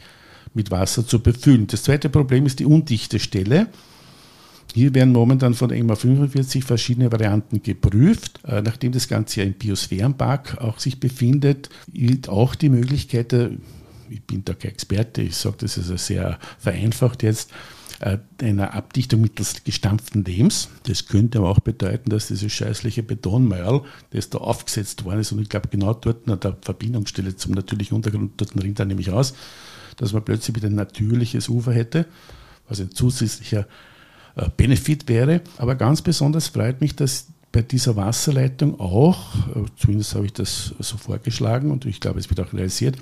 mit 0.54 0.70
Wasser 0.70 1.06
zu 1.06 1.20
befüllen. 1.20 1.66
Das 1.66 1.82
zweite 1.82 2.08
Problem 2.08 2.46
ist 2.46 2.60
die 2.60 2.64
undichte 2.64 3.18
Stelle. 3.18 3.68
Hier 4.72 4.92
werden 4.94 5.12
momentan 5.12 5.54
von 5.54 5.70
EMA 5.70 5.94
45 5.94 6.64
verschiedene 6.64 7.12
Varianten 7.12 7.62
geprüft. 7.62 8.40
Äh, 8.44 8.62
nachdem 8.62 8.92
das 8.92 9.06
Ganze 9.06 9.40
ja 9.40 9.46
im 9.46 9.52
Biosphärenpark 9.52 10.58
auch 10.58 10.78
sich 10.78 10.98
befindet, 10.98 11.68
gilt 11.92 12.28
auch 12.28 12.54
die 12.54 12.70
Möglichkeit, 12.70 13.32
ich 14.10 14.22
bin 14.22 14.44
da 14.44 14.54
kein 14.54 14.72
Experte, 14.72 15.22
ich 15.22 15.36
sage 15.36 15.58
das 15.60 15.78
also 15.78 15.96
sehr 15.96 16.38
vereinfacht 16.58 17.22
jetzt, 17.22 17.50
äh, 17.50 17.54
einer 18.42 18.74
Abdichtung 18.74 19.22
mittels 19.22 19.64
gestampften 19.64 20.24
Lehms. 20.24 20.68
Das 20.82 21.06
könnte 21.06 21.38
aber 21.38 21.48
auch 21.48 21.60
bedeuten, 21.60 22.10
dass 22.10 22.28
dieses 22.28 22.52
scheißliche 22.52 23.02
Betonmeierl, 23.02 23.82
das 24.10 24.28
da 24.28 24.38
aufgesetzt 24.38 25.04
worden 25.04 25.20
ist, 25.20 25.32
und 25.32 25.40
ich 25.40 25.48
glaube 25.48 25.68
genau 25.70 25.94
dort 25.94 26.28
an 26.28 26.38
der 26.38 26.56
Verbindungsstelle 26.60 27.36
zum 27.36 27.52
natürlichen 27.52 27.96
Untergrund, 27.96 28.32
dort 28.36 28.54
rinnt 28.62 28.78
er 28.78 28.84
nämlich 28.84 29.10
aus, 29.10 29.34
dass 29.96 30.12
man 30.12 30.22
plötzlich 30.22 30.54
wieder 30.54 30.68
ein 30.68 30.74
natürliches 30.74 31.48
Ufer 31.48 31.72
hätte, 31.72 32.04
was 32.68 32.80
ein 32.80 32.90
zusätzlicher 32.90 33.66
äh, 34.36 34.50
Benefit 34.54 35.08
wäre. 35.08 35.40
Aber 35.56 35.74
ganz 35.74 36.02
besonders 36.02 36.48
freut 36.48 36.82
mich, 36.82 36.94
dass 36.94 37.28
bei 37.52 37.62
dieser 37.62 37.96
Wasserleitung 37.96 38.80
auch, 38.80 39.34
äh, 39.48 39.64
zumindest 39.76 40.14
habe 40.14 40.26
ich 40.26 40.34
das 40.34 40.74
so 40.78 40.98
vorgeschlagen 40.98 41.70
und 41.70 41.86
ich 41.86 42.00
glaube, 42.00 42.18
es 42.18 42.28
wird 42.28 42.40
auch 42.40 42.52
realisiert, 42.52 42.96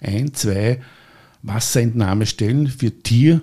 ein, 0.00 0.34
zwei 0.34 0.82
Wasserentnahmestellen 1.42 2.66
für 2.66 2.90
Tier- 2.90 3.40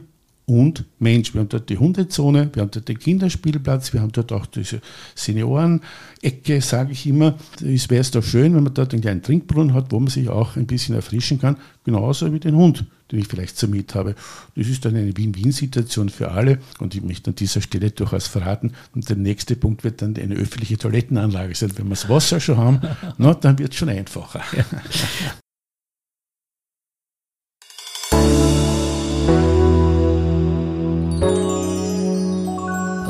und 0.49 0.85
Mensch. 0.97 1.33
Wir 1.33 1.41
haben 1.41 1.49
dort 1.49 1.69
die 1.69 1.77
Hundezone, 1.77 2.49
wir 2.53 2.63
haben 2.63 2.71
dort 2.71 2.89
den 2.89 2.97
Kinderspielplatz, 2.97 3.93
wir 3.93 4.01
haben 4.01 4.11
dort 4.11 4.31
auch 4.33 4.47
diese 4.47 4.81
Senioren-Ecke, 5.13 6.59
sage 6.61 6.91
ich 6.91 7.05
immer. 7.05 7.37
Es 7.63 7.89
wäre 7.89 8.01
es 8.01 8.11
doch 8.11 8.23
schön, 8.23 8.55
wenn 8.55 8.63
man 8.63 8.73
dort 8.73 8.93
einen 8.93 9.01
kleinen 9.01 9.21
Trinkbrunnen 9.21 9.73
hat, 9.73 9.91
wo 9.91 9.99
man 9.99 10.09
sich 10.09 10.27
auch 10.27 10.55
ein 10.55 10.65
bisschen 10.65 10.95
erfrischen 10.95 11.39
kann, 11.39 11.57
genauso 11.85 12.33
wie 12.33 12.39
den 12.39 12.55
Hund, 12.55 12.85
den 13.11 13.19
ich 13.19 13.27
vielleicht 13.27 13.57
zur 13.57 13.69
Miet 13.69 13.93
habe. 13.93 14.15
Das 14.55 14.67
ist 14.67 14.83
dann 14.83 14.95
eine 14.95 15.15
Win-Win-Situation 15.15 16.09
für 16.09 16.31
alle 16.31 16.57
und 16.79 16.95
ich 16.95 17.03
möchte 17.03 17.29
an 17.29 17.35
dieser 17.35 17.61
Stelle 17.61 17.91
durchaus 17.91 18.27
verraten. 18.27 18.73
Und 18.95 19.07
der 19.07 19.17
nächste 19.17 19.55
Punkt 19.55 19.83
wird 19.83 20.01
dann 20.01 20.15
eine 20.17 20.35
öffentliche 20.35 20.79
Toilettenanlage 20.79 21.53
sein. 21.53 21.71
Wenn 21.75 21.85
wir 21.85 21.91
das 21.91 22.09
Wasser 22.09 22.39
schon 22.39 22.57
haben, 22.57 22.81
na, 23.17 23.35
dann 23.35 23.59
wird 23.59 23.73
es 23.73 23.77
schon 23.77 23.89
einfacher. 23.89 24.41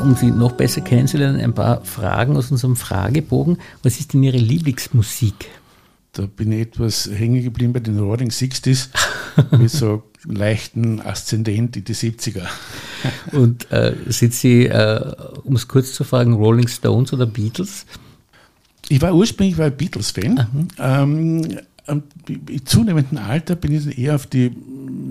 um 0.10 0.16
Sie 0.16 0.32
noch 0.32 0.54
besser 0.54 0.82
kennenzulernen, 0.82 1.40
ein 1.40 1.54
paar 1.54 1.86
Fragen 1.86 2.36
aus 2.36 2.50
unserem 2.50 2.76
Fragebogen. 2.76 3.58
Was 3.84 4.00
ist 4.00 4.14
denn 4.14 4.24
Ihre 4.24 4.38
Lieblingsmusik? 4.38 5.48
Da 6.14 6.26
bin 6.26 6.52
ich 6.52 6.62
etwas 6.62 7.08
hängen 7.14 7.44
geblieben 7.44 7.74
bei 7.74 7.80
den 7.80 8.00
Roaring 8.00 8.32
Sixties 8.32 8.90
mit 9.52 9.70
so 9.70 10.02
leichten 10.26 11.00
Aszendent 11.00 11.78
in 11.78 11.84
die 11.84 11.94
70er. 11.94 12.48
Und 13.34 13.72
äh, 13.72 13.94
sind 14.08 14.34
Sie, 14.34 14.66
äh, 14.66 15.14
um 15.44 15.56
es 15.56 15.68
kurz 15.68 15.94
zu 15.94 16.04
fragen, 16.04 16.34
Rolling 16.34 16.68
Stones 16.68 17.14
oder 17.14 17.28
Beatles? 17.28 17.86
Ich 18.88 19.00
war 19.04 19.14
ursprünglich 19.14 19.60
war 19.60 19.70
Beatles-Fan. 19.70 20.70
Ähm, 20.80 21.60
Im 21.86 22.66
zunehmenden 22.66 23.20
Alter 23.20 23.56
bin 23.56 23.74
ich 23.74 23.96
eher 23.96 24.16
auf 24.16 24.26
die 24.26 24.52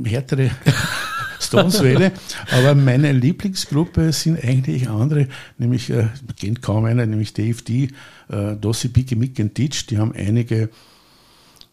härtere 0.04 0.50
Stones-Welle. 1.40 2.12
aber 2.50 2.74
meine 2.74 3.12
Lieblingsgruppe 3.12 4.12
sind 4.12 4.42
eigentlich 4.42 4.88
andere, 4.88 5.28
nämlich, 5.58 5.90
äh, 5.90 6.08
kennt 6.38 6.62
kaum 6.62 6.84
einer, 6.84 7.06
nämlich 7.06 7.32
Dave 7.32 7.62
D., 7.62 7.88
äh, 8.28 8.56
Dossi, 8.56 8.88
Biggie, 8.88 9.16
Mick 9.16 9.38
and 9.40 9.56
Ditch. 9.56 9.86
Die 9.86 9.98
haben 9.98 10.12
einige 10.12 10.70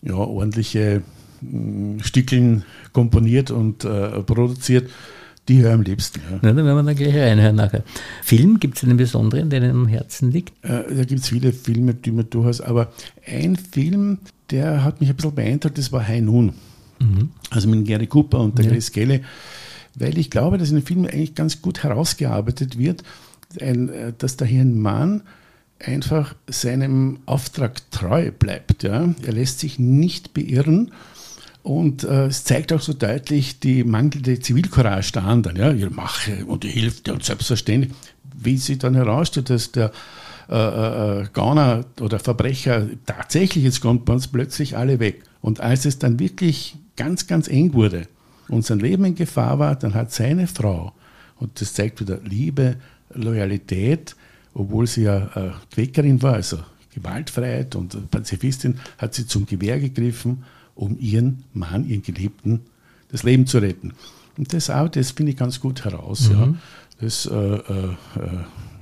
ja, 0.01 0.15
ordentliche 0.15 1.01
mh, 1.41 2.03
Stückeln 2.03 2.63
komponiert 2.93 3.51
und 3.51 3.83
äh, 3.83 4.21
produziert. 4.21 4.89
Die 5.47 5.61
höre 5.61 5.69
ich 5.69 5.73
am 5.75 5.81
liebsten. 5.83 6.21
Ja. 6.31 6.39
Na, 6.41 6.53
dann 6.53 6.65
werden 6.65 6.77
wir 6.77 6.83
dann 6.83 6.95
gleich 6.95 7.15
reinhören 7.15 7.55
nachher. 7.55 7.83
Film, 8.23 8.59
gibt 8.59 8.77
es 8.77 8.83
einen 8.83 8.97
besonderen, 8.97 9.49
der 9.51 9.61
Ihnen 9.61 9.71
am 9.71 9.87
Herzen 9.87 10.31
liegt? 10.31 10.53
Äh, 10.63 10.83
da 10.95 11.03
gibt 11.03 11.21
es 11.21 11.29
viele 11.29 11.53
Filme, 11.53 11.93
die 11.93 12.11
man 12.11 12.29
durchaus, 12.29 12.61
aber 12.61 12.91
ein 13.27 13.55
Film, 13.55 14.19
der 14.49 14.83
hat 14.83 15.01
mich 15.01 15.09
ein 15.09 15.15
bisschen 15.15 15.35
beeindruckt, 15.35 15.77
das 15.77 15.91
war 15.91 16.07
High 16.07 16.21
Noon. 16.21 16.53
Mhm. 17.05 17.29
Also 17.49 17.67
mit 17.69 17.85
Gary 17.85 18.07
Cooper 18.07 18.39
und 18.39 18.57
der 18.57 18.65
ja. 18.65 18.71
Chris 18.71 18.91
Kelly, 18.91 19.21
weil 19.95 20.17
ich 20.17 20.29
glaube, 20.29 20.57
dass 20.57 20.69
in 20.69 20.77
dem 20.77 20.85
Film 20.85 21.05
eigentlich 21.05 21.35
ganz 21.35 21.61
gut 21.61 21.83
herausgearbeitet 21.83 22.77
wird, 22.77 23.03
äh, 23.57 24.13
dass 24.17 24.37
da 24.37 24.45
hier 24.45 24.61
ein 24.61 24.79
Mann 24.79 25.21
einfach 25.79 26.35
seinem 26.47 27.19
Auftrag 27.25 27.91
treu 27.91 28.31
bleibt. 28.31 28.83
Ja? 28.83 29.13
Er 29.25 29.33
lässt 29.33 29.59
sich 29.59 29.77
nicht 29.77 30.33
beirren 30.33 30.91
und 31.63 32.03
äh, 32.03 32.27
es 32.27 32.43
zeigt 32.43 32.71
auch 32.73 32.81
so 32.81 32.93
deutlich 32.93 33.59
die 33.59 33.83
mangelnde 33.83 34.39
Zivilcourage 34.39 35.11
der 35.13 35.23
anderen, 35.23 35.57
ja, 35.57 35.71
ihre 35.71 35.89
Mache 35.89 36.45
und 36.45 36.63
die 36.63 36.69
Hilfe 36.69 37.11
und 37.11 37.23
selbstverständlich, 37.23 37.93
wie 38.33 38.57
sie 38.57 38.77
dann 38.77 38.95
herausstellt, 38.95 39.49
dass 39.49 39.71
der 39.71 39.91
äh, 40.47 40.55
äh, 40.55 41.21
äh, 41.21 41.25
Gauner 41.33 41.85
oder 42.01 42.19
Verbrecher 42.19 42.87
tatsächlich, 43.07 43.63
jetzt 43.63 43.81
kommt 43.81 44.05
bei 44.05 44.13
uns 44.13 44.27
plötzlich 44.27 44.77
alle 44.77 44.99
weg. 44.99 45.23
Und 45.45 45.61
als 45.61 45.85
es 45.85 45.99
dann 45.99 46.17
wirklich 46.17 46.75
ganz, 46.95 47.27
ganz 47.27 47.47
eng 47.47 47.73
wurde 47.73 48.07
und 48.47 48.65
sein 48.65 48.79
Leben 48.79 49.05
in 49.05 49.13
Gefahr 49.13 49.59
war, 49.59 49.75
dann 49.75 49.93
hat 49.93 50.11
seine 50.11 50.47
Frau, 50.47 50.91
und 51.35 51.61
das 51.61 51.75
zeigt 51.75 52.01
wieder 52.01 52.19
Liebe, 52.23 52.77
Loyalität, 53.13 54.15
obwohl 54.55 54.87
sie 54.87 55.03
ja 55.03 55.29
äh, 55.35 55.51
Quäkerin 55.71 56.19
war, 56.23 56.33
also 56.33 56.57
Gewaltfreiheit 56.95 57.75
und 57.75 58.09
Pazifistin, 58.09 58.79
hat 58.97 59.13
sie 59.13 59.27
zum 59.27 59.45
Gewehr 59.45 59.79
gegriffen 59.79 60.43
um 60.73 60.97
ihren 60.99 61.43
Mann, 61.53 61.87
ihren 61.87 62.01
Geliebten, 62.01 62.61
das 63.11 63.21
Leben 63.21 63.45
zu 63.45 63.59
retten. 63.59 63.93
Und 64.39 64.51
das 64.51 64.71
auch, 64.71 64.89
das 64.89 65.11
finde 65.11 65.33
ich 65.33 65.37
ganz 65.37 65.59
gut 65.59 65.85
heraus. 65.85 66.27
Mhm. 66.27 66.39
Ja. 66.39 66.55
Das, 67.01 67.27
äh, 67.27 67.35
äh, 67.35 67.59
äh, 67.59 67.95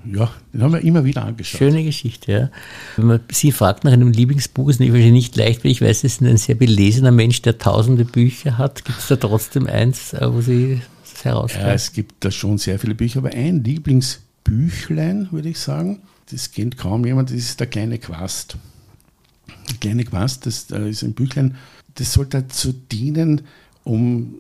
ja, 0.06 0.32
den 0.52 0.62
haben 0.62 0.74
wir 0.74 0.82
immer 0.82 1.06
wieder 1.06 1.24
angeschaut. 1.24 1.60
Schöne 1.60 1.84
Geschichte, 1.84 2.32
ja. 2.32 2.50
Wenn 2.98 3.06
man 3.06 3.20
Sie 3.32 3.52
fragt 3.52 3.84
nach 3.84 3.92
einem 3.92 4.12
Lieblingsbuch, 4.12 4.70
ist 4.70 4.80
es 4.80 4.88
wahrscheinlich 4.88 5.12
nicht 5.12 5.36
leicht, 5.36 5.64
weil 5.64 5.72
ich 5.72 5.82
weiß, 5.82 6.02
Sie 6.02 6.08
sind 6.10 6.28
ein 6.28 6.38
sehr 6.38 6.56
belesener 6.56 7.12
Mensch, 7.12 7.42
der 7.42 7.58
tausende 7.58 8.06
Bücher 8.06 8.58
hat. 8.58 8.84
Gibt 8.86 9.00
es 9.00 9.08
da 9.08 9.16
trotzdem 9.16 9.68
eins, 9.68 10.14
äh, 10.14 10.34
wo 10.34 10.42
Sie 10.42 10.82
das 11.02 11.24
herausstellen? 11.24 11.68
Ja, 11.68 11.74
es 11.74 11.94
gibt 11.94 12.24
da 12.24 12.32
schon 12.32 12.58
sehr 12.58 12.80
viele 12.80 12.96
Bücher, 12.96 13.20
aber 13.20 13.30
ein 13.30 13.64
Lieblingsbüchlein, 13.64 15.30
würde 15.32 15.50
ich 15.50 15.60
sagen, 15.60 16.02
das 16.32 16.52
kennt 16.52 16.78
kaum 16.78 17.06
jemand, 17.06 17.30
das 17.30 17.38
ist 17.38 17.60
der 17.60 17.68
kleine 17.68 17.98
Quast. 17.98 18.58
Der 19.70 19.78
kleine 19.78 20.04
Quast, 20.04 20.46
das 20.46 20.64
ist 20.72 21.04
ein 21.04 21.14
Büchlein, 21.14 21.56
das 21.96 22.14
soll 22.14 22.26
dazu 22.26 22.74
dienen, 22.74 23.42
um 23.84 24.34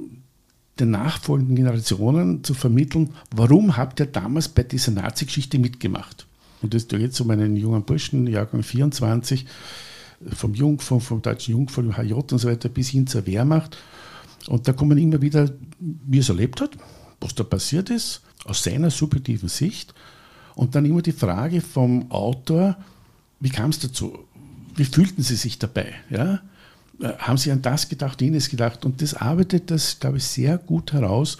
den 0.79 0.91
nachfolgenden 0.91 1.55
Generationen 1.55 2.43
zu 2.43 2.53
vermitteln, 2.53 3.11
warum 3.35 3.77
habt 3.77 3.99
ihr 3.99 4.07
damals 4.07 4.49
bei 4.49 4.63
dieser 4.63 4.91
Nazi-Geschichte 4.91 5.59
mitgemacht? 5.59 6.25
Und 6.61 6.73
das 6.73 6.87
geht 6.87 7.19
um 7.21 7.29
einen 7.29 7.55
jungen 7.55 7.83
Burschen, 7.83 8.25
Jahrgang 8.25 8.63
24, 8.63 9.45
vom 10.31 10.55
Jungfern, 10.55 11.01
vom 11.01 11.21
deutschen 11.21 11.51
Jungfern, 11.51 11.97
HJ 11.97 12.13
und 12.13 12.39
so 12.39 12.47
weiter, 12.47 12.69
bis 12.69 12.89
hin 12.89 13.05
zur 13.05 13.27
Wehrmacht. 13.27 13.77
Und 14.47 14.67
da 14.67 14.73
kommen 14.73 14.97
immer 14.97 15.21
wieder, 15.21 15.49
wie 15.79 16.19
es 16.19 16.29
erlebt 16.29 16.61
hat, 16.61 16.71
was 17.19 17.35
da 17.35 17.43
passiert 17.43 17.89
ist, 17.89 18.21
aus 18.45 18.63
seiner 18.63 18.89
subjektiven 18.89 19.49
Sicht. 19.49 19.93
Und 20.55 20.75
dann 20.75 20.85
immer 20.85 21.01
die 21.01 21.11
Frage 21.11 21.61
vom 21.61 22.09
Autor, 22.11 22.77
wie 23.39 23.49
kam 23.49 23.71
es 23.71 23.79
dazu? 23.79 24.19
Wie 24.75 24.85
fühlten 24.85 25.21
Sie 25.21 25.35
sich 25.35 25.59
dabei? 25.59 25.93
Ja? 26.09 26.41
Äh, 27.03 27.17
haben 27.17 27.37
Sie 27.37 27.51
an 27.51 27.61
das 27.61 27.89
gedacht, 27.89 28.21
jenes 28.21 28.49
gedacht. 28.49 28.85
Und 28.85 29.01
das 29.01 29.13
arbeitet 29.13 29.69
das, 29.69 29.99
glaube 29.99 30.17
ich, 30.17 30.23
sehr 30.23 30.57
gut 30.57 30.93
heraus. 30.93 31.37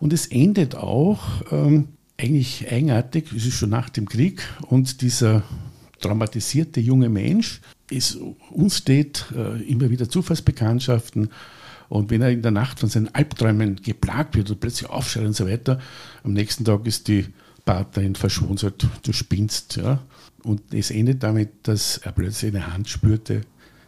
Und 0.00 0.12
es 0.12 0.26
endet 0.26 0.74
auch 0.74 1.22
ähm, 1.52 1.88
eigentlich 2.18 2.70
eigenartig, 2.70 3.32
es 3.32 3.46
ist 3.46 3.54
schon 3.54 3.70
nach 3.70 3.88
dem 3.88 4.08
Krieg, 4.08 4.42
und 4.68 5.00
dieser 5.00 5.42
traumatisierte 6.00 6.80
junge 6.80 7.08
Mensch 7.08 7.60
ist 7.90 8.18
unstet 8.50 9.26
äh, 9.34 9.62
immer 9.62 9.90
wieder 9.90 10.08
Zufallsbekanntschaften. 10.08 11.30
Und 11.88 12.10
wenn 12.10 12.22
er 12.22 12.30
in 12.30 12.42
der 12.42 12.50
Nacht 12.50 12.80
von 12.80 12.88
seinen 12.88 13.14
Albträumen 13.14 13.76
geplagt 13.76 14.36
wird 14.36 14.50
und 14.50 14.60
plötzlich 14.60 14.90
aufschreit 14.90 15.26
und 15.26 15.36
so 15.36 15.46
weiter, 15.46 15.80
am 16.24 16.32
nächsten 16.32 16.64
Tag 16.64 16.86
ist 16.86 17.08
die 17.08 17.26
Partnerin 17.64 18.14
verschwunden, 18.14 18.56
sagt, 18.56 18.86
du 19.02 19.12
spinnst. 19.12 19.76
Ja? 19.76 20.02
Und 20.42 20.62
es 20.72 20.90
endet 20.90 21.22
damit, 21.22 21.50
dass 21.62 21.98
er 21.98 22.12
plötzlich 22.12 22.54
eine 22.54 22.72
Hand 22.72 22.88
spürte, 22.88 23.42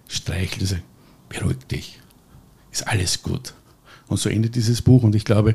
streichelte, 0.09 0.67
sagt, 0.67 0.83
beruhig 1.29 1.59
dich, 1.71 2.01
ist 2.73 2.87
alles 2.87 3.23
gut. 3.23 3.55
Und 4.09 4.19
so 4.19 4.29
endet 4.29 4.55
dieses 4.55 4.83
Buch. 4.83 5.03
Und 5.03 5.15
ich 5.15 5.25
glaube, 5.25 5.55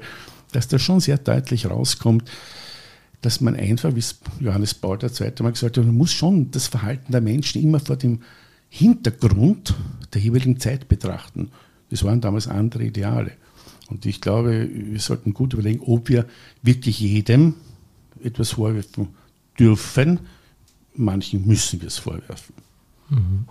dass 0.52 0.68
da 0.68 0.80
schon 0.80 1.00
sehr 1.00 1.18
deutlich 1.18 1.70
rauskommt, 1.70 2.30
dass 3.22 3.40
man 3.40 3.56
einfach, 3.56 3.96
wie 3.96 4.04
Johannes 4.44 4.74
Paul 4.74 4.98
II. 5.02 5.32
mal 5.42 5.52
gesagt 5.52 5.78
hat, 5.78 5.86
man 5.86 5.96
muss 5.96 6.12
schon 6.12 6.52
das 6.52 6.68
Verhalten 6.68 7.12
der 7.12 7.22
Menschen 7.22 7.62
immer 7.62 7.80
vor 7.80 7.96
dem 7.96 8.22
Hintergrund 8.70 9.76
der 10.14 10.22
jeweiligen 10.22 10.60
Zeit 10.60 10.88
betrachten. 10.88 11.52
Das 11.90 12.04
waren 12.04 12.22
damals 12.22 12.48
andere 12.48 12.84
Ideale. 12.84 13.34
Und 13.90 14.06
ich 14.06 14.22
glaube, 14.22 14.70
wir 14.72 15.00
sollten 15.00 15.34
gut 15.34 15.54
überlegen, 15.54 15.82
ob 15.82 16.10
wir 16.10 16.26
wirklich 16.62 17.00
jedem 17.00 17.56
etwas 18.24 18.52
vorwerfen 18.52 19.10
dürfen. 19.60 20.22
Manchen 20.96 21.46
müssen 21.46 21.82
wir 21.82 21.88
es 21.88 21.98
vorwerfen. 21.98 22.56
Mhm. 23.10 23.46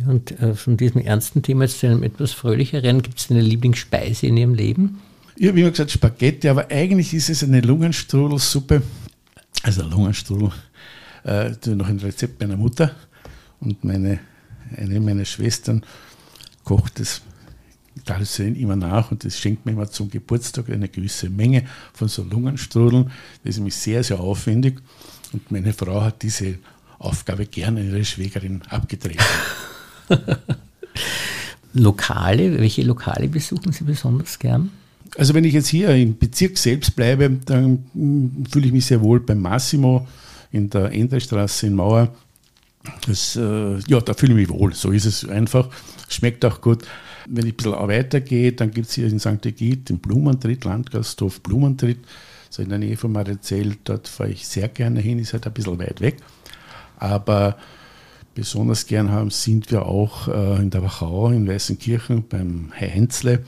Ja, 0.00 0.08
und 0.08 0.30
äh, 0.40 0.54
von 0.54 0.76
diesem 0.76 1.02
ernsten 1.02 1.42
Thema 1.42 1.66
zu 1.68 1.86
einem 1.86 2.02
etwas 2.02 2.32
fröhlicheren, 2.32 3.02
gibt 3.02 3.18
es 3.18 3.30
eine 3.30 3.40
Lieblingsspeise 3.40 4.26
in 4.26 4.36
Ihrem 4.36 4.54
Leben? 4.54 5.00
Ich 5.36 5.48
habe 5.48 5.60
immer 5.60 5.70
gesagt 5.70 5.90
Spaghetti, 5.90 6.48
aber 6.48 6.70
eigentlich 6.70 7.14
ist 7.14 7.28
es 7.28 7.42
eine 7.42 7.60
Lungenstrudelsuppe. 7.60 8.82
Also 9.62 9.82
Lungenstrudel, 9.82 10.52
äh, 11.24 11.50
noch 11.66 11.88
ein 11.88 11.98
Rezept 11.98 12.40
meiner 12.40 12.56
Mutter. 12.56 12.94
Und 13.60 13.84
meine, 13.84 14.18
eine 14.76 15.00
meiner 15.00 15.24
Schwestern 15.24 15.84
kocht 16.64 17.00
das 17.00 17.22
traditionell 18.04 18.56
immer 18.56 18.76
nach 18.76 19.10
und 19.10 19.24
das 19.24 19.38
schenkt 19.38 19.66
mir 19.66 19.72
immer 19.72 19.90
zum 19.90 20.10
Geburtstag 20.10 20.70
eine 20.70 20.88
gewisse 20.88 21.28
Menge 21.30 21.64
von 21.92 22.08
so 22.08 22.22
Lungenstrudeln. 22.22 23.10
Das 23.44 23.50
ist 23.50 23.56
nämlich 23.56 23.76
sehr, 23.76 24.02
sehr 24.02 24.20
aufwendig. 24.20 24.80
Und 25.32 25.50
meine 25.50 25.72
Frau 25.72 26.02
hat 26.02 26.22
diese 26.22 26.58
Aufgabe 26.98 27.46
gerne 27.46 27.84
ihre 27.84 28.04
Schwägerin 28.04 28.62
abgetreten. 28.68 29.22
Lokale, 31.74 32.58
welche 32.58 32.82
Lokale 32.82 33.28
besuchen 33.28 33.72
Sie 33.72 33.84
besonders 33.84 34.38
gern? 34.38 34.70
Also 35.16 35.34
wenn 35.34 35.44
ich 35.44 35.54
jetzt 35.54 35.68
hier 35.68 35.90
im 35.90 36.18
Bezirk 36.18 36.56
selbst 36.56 36.96
bleibe, 36.96 37.30
dann 37.44 37.84
fühle 38.50 38.66
ich 38.66 38.72
mich 38.72 38.86
sehr 38.86 39.00
wohl 39.00 39.20
beim 39.20 39.40
Massimo 39.40 40.06
in 40.50 40.70
der 40.70 40.92
Enderstraße 40.92 41.66
in 41.66 41.74
Mauer. 41.74 42.14
Das, 43.06 43.36
äh, 43.36 43.78
ja, 43.78 44.00
da 44.00 44.14
fühle 44.14 44.32
ich 44.32 44.48
mich 44.48 44.58
wohl. 44.58 44.74
So 44.74 44.90
ist 44.90 45.04
es 45.04 45.28
einfach. 45.28 45.68
Schmeckt 46.08 46.44
auch 46.44 46.60
gut. 46.60 46.84
Wenn 47.26 47.46
ich 47.46 47.52
ein 47.52 47.56
bisschen 47.56 47.72
weitergehe, 47.72 48.52
dann 48.52 48.70
gibt 48.70 48.88
es 48.88 48.94
hier 48.94 49.06
in 49.06 49.20
St. 49.20 49.46
Egid 49.46 49.88
den 49.88 49.98
Blumentritt, 49.98 50.64
Landgasthof 50.64 51.40
Blumentritt, 51.40 51.98
so 52.50 52.62
in 52.62 52.68
der 52.68 52.78
Nähe 52.78 52.96
von 52.96 53.12
Marizell. 53.12 53.76
Dort 53.84 54.08
fahre 54.08 54.30
ich 54.30 54.46
sehr 54.46 54.68
gerne 54.68 55.00
hin, 55.00 55.18
ist 55.18 55.32
halt 55.32 55.46
ein 55.46 55.52
bisschen 55.52 55.78
weit 55.78 56.00
weg. 56.00 56.16
Aber 56.98 57.56
besonders 58.34 58.86
gern 58.86 59.10
haben, 59.10 59.30
sind 59.30 59.70
wir 59.70 59.86
auch 59.86 60.28
äh, 60.28 60.56
in 60.60 60.70
der 60.70 60.82
Wachau 60.82 61.30
in 61.30 61.46
Weißenkirchen 61.46 62.24
beim 62.28 62.72
Heinzle. 62.78 63.44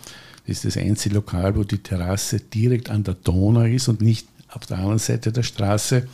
Das 0.46 0.58
ist 0.58 0.64
das 0.64 0.76
einzige 0.76 1.16
Lokal, 1.16 1.56
wo 1.56 1.64
die 1.64 1.78
Terrasse 1.78 2.40
direkt 2.40 2.90
an 2.90 3.04
der 3.04 3.14
Donau 3.14 3.62
ist 3.62 3.88
und 3.88 4.00
nicht 4.00 4.26
auf 4.48 4.66
der 4.66 4.78
anderen 4.78 4.98
Seite 4.98 5.32
der 5.32 5.42
Straße. 5.42 6.06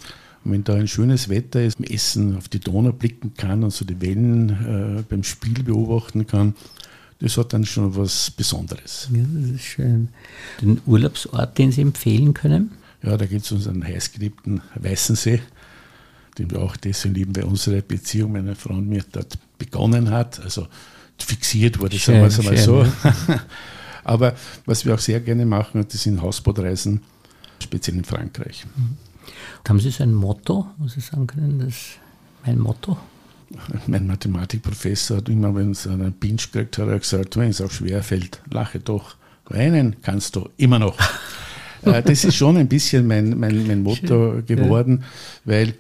Und 0.44 0.52
wenn 0.52 0.64
da 0.64 0.74
ein 0.74 0.88
schönes 0.88 1.28
Wetter 1.28 1.62
ist, 1.62 1.80
Essen 1.80 2.37
auf 2.37 2.48
die 2.48 2.61
Donau 2.61 2.92
blicken 2.92 3.35
kann 3.37 3.64
und 3.64 3.72
so 3.72 3.85
die 3.85 4.00
Wellen 4.00 4.98
äh, 4.98 5.02
beim 5.09 5.24
Spiel 5.24 5.62
beobachten 5.62 6.26
kann, 6.26 6.54
das 7.18 7.37
hat 7.37 7.52
dann 7.52 7.66
schon 7.66 7.94
was 7.96 8.30
Besonderes. 8.30 9.09
Ja, 9.12 9.22
das 9.35 9.50
ist 9.50 9.64
schön. 9.64 10.09
Den 10.62 10.80
Urlaubsort, 10.87 11.59
den 11.59 11.70
Sie 11.70 11.83
empfehlen 11.83 12.33
können? 12.33 12.70
Ja, 13.02 13.16
da 13.16 13.26
gibt 13.26 13.44
es 13.44 13.52
unseren 13.52 13.85
heißgeliebten 13.85 14.62
Weißensee 14.76 15.40
den 16.40 16.50
wir 16.50 16.61
auch 16.61 16.76
deswegen 16.76 17.14
lieben, 17.14 17.37
weil 17.37 17.44
unsere 17.44 17.83
Beziehung, 17.83 18.33
meine 18.33 18.55
Frau 18.55 18.74
und 18.74 18.88
mir, 18.88 19.05
dort 19.12 19.38
begonnen 19.59 20.11
hat, 20.11 20.40
also 20.40 20.66
fixiert 21.18 21.79
wurde, 21.79 21.98
schön, 21.98 22.29
sagen 22.31 22.48
wir 22.48 22.55
es 22.55 22.68
einmal 22.68 22.87
so. 22.87 23.38
Aber 24.05 24.35
was 24.64 24.85
wir 24.85 24.94
auch 24.94 24.98
sehr 24.98 25.20
gerne 25.20 25.44
machen, 25.44 25.85
das 25.90 26.03
sind 26.03 26.22
Hausbootreisen, 26.22 27.03
speziell 27.62 27.98
in 27.98 28.05
Frankreich. 28.05 28.64
Mhm. 28.76 28.96
Haben 29.68 29.81
Sie 29.81 29.90
so 29.90 30.03
ein 30.03 30.14
Motto, 30.14 30.66
was 30.79 30.92
Sie 30.92 31.00
sagen 31.00 31.26
können, 31.26 31.59
das 31.59 31.74
mein 32.44 32.59
Motto? 32.59 32.96
Mein 33.88 34.07
Mathematikprofessor 34.07 35.16
hat 35.18 35.29
immer, 35.29 35.53
wenn 35.55 35.72
es 35.72 35.85
einen 35.87 36.12
Pinch 36.12 36.53
gekriegt 36.53 36.79
hat, 36.79 36.88
er 36.88 37.00
gesagt, 37.00 37.37
wenn 37.37 37.50
es 37.50 37.61
auch 37.61 37.70
schwer 37.70 38.00
fällt, 38.05 38.40
lache 38.48 38.79
doch, 38.79 39.16
weinen 39.46 39.96
kannst 40.03 40.37
du 40.37 40.48
immer 40.57 40.79
noch. 40.79 40.96
Äh, 41.82 42.02
das 42.02 42.24
ist 42.24 42.36
schon 42.36 42.56
ein 42.56 42.68
bisschen 42.68 43.06
mein, 43.06 43.38
mein, 43.38 43.66
mein 43.66 43.82
Motto 43.82 44.34
Schön, 44.34 44.46
geworden, 44.46 44.98
ja. 45.44 45.52
weil 45.52 45.74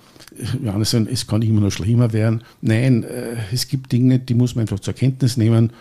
ja, 0.62 0.78
es 0.78 1.26
kann 1.26 1.42
immer 1.42 1.60
noch 1.60 1.70
schlimmer 1.70 2.12
werden. 2.12 2.42
Nein, 2.60 3.04
äh, 3.04 3.36
es 3.52 3.68
gibt 3.68 3.92
Dinge, 3.92 4.18
die 4.18 4.34
muss 4.34 4.54
man 4.54 4.62
einfach 4.62 4.80
zur 4.80 4.94
Kenntnis 4.94 5.36
nehmen 5.36 5.72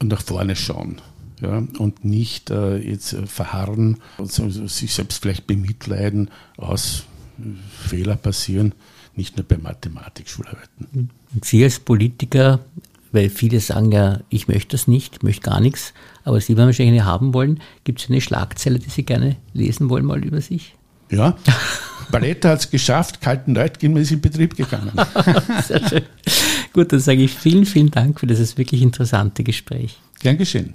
und 0.00 0.08
nach 0.08 0.22
vorne 0.22 0.56
schauen. 0.56 1.00
Ja, 1.40 1.62
und 1.78 2.04
nicht 2.04 2.50
äh, 2.50 2.76
jetzt 2.76 3.16
verharren 3.26 3.98
und 4.18 4.30
so, 4.30 4.48
sich 4.48 4.94
selbst 4.94 5.20
vielleicht 5.20 5.46
bemitleiden, 5.46 6.30
aus 6.56 7.04
Fehler 7.88 8.16
passieren, 8.16 8.72
nicht 9.16 9.36
nur 9.36 9.44
bei 9.44 9.58
Mathematik-Schularbeiten. 9.58 11.10
Sie 11.42 11.64
als 11.64 11.80
Politiker 11.80 12.60
weil 13.14 13.30
viele 13.30 13.60
sagen 13.60 13.92
ja, 13.92 14.20
ich 14.28 14.48
möchte 14.48 14.76
das 14.76 14.88
nicht, 14.88 15.22
möchte 15.22 15.42
gar 15.42 15.60
nichts, 15.60 15.94
aber 16.24 16.40
Sie 16.40 16.56
werden 16.56 16.66
wahrscheinlich 16.66 17.00
eine 17.00 17.10
haben 17.10 17.32
wollen. 17.32 17.60
Gibt 17.84 18.00
es 18.00 18.10
eine 18.10 18.20
Schlagzeile, 18.20 18.78
die 18.78 18.90
Sie 18.90 19.04
gerne 19.04 19.36
lesen 19.52 19.88
wollen, 19.88 20.04
mal 20.04 20.22
über 20.22 20.40
sich? 20.40 20.74
Ja, 21.10 21.36
Paletta 22.10 22.50
hat 22.50 22.60
es 22.60 22.70
geschafft, 22.70 23.20
kalten 23.20 23.54
Leutgin 23.54 23.96
ist 23.96 24.10
in 24.10 24.20
Betrieb 24.20 24.56
gegangen. 24.56 24.92
Sehr 25.66 25.88
schön. 25.88 26.02
Gut, 26.72 26.92
dann 26.92 27.00
sage 27.00 27.22
ich 27.22 27.34
vielen, 27.34 27.64
vielen 27.64 27.90
Dank 27.90 28.20
für 28.20 28.26
dieses 28.26 28.58
wirklich 28.58 28.82
interessante 28.82 29.44
Gespräch. 29.44 29.98
Gern 30.20 30.36
geschehen. 30.36 30.74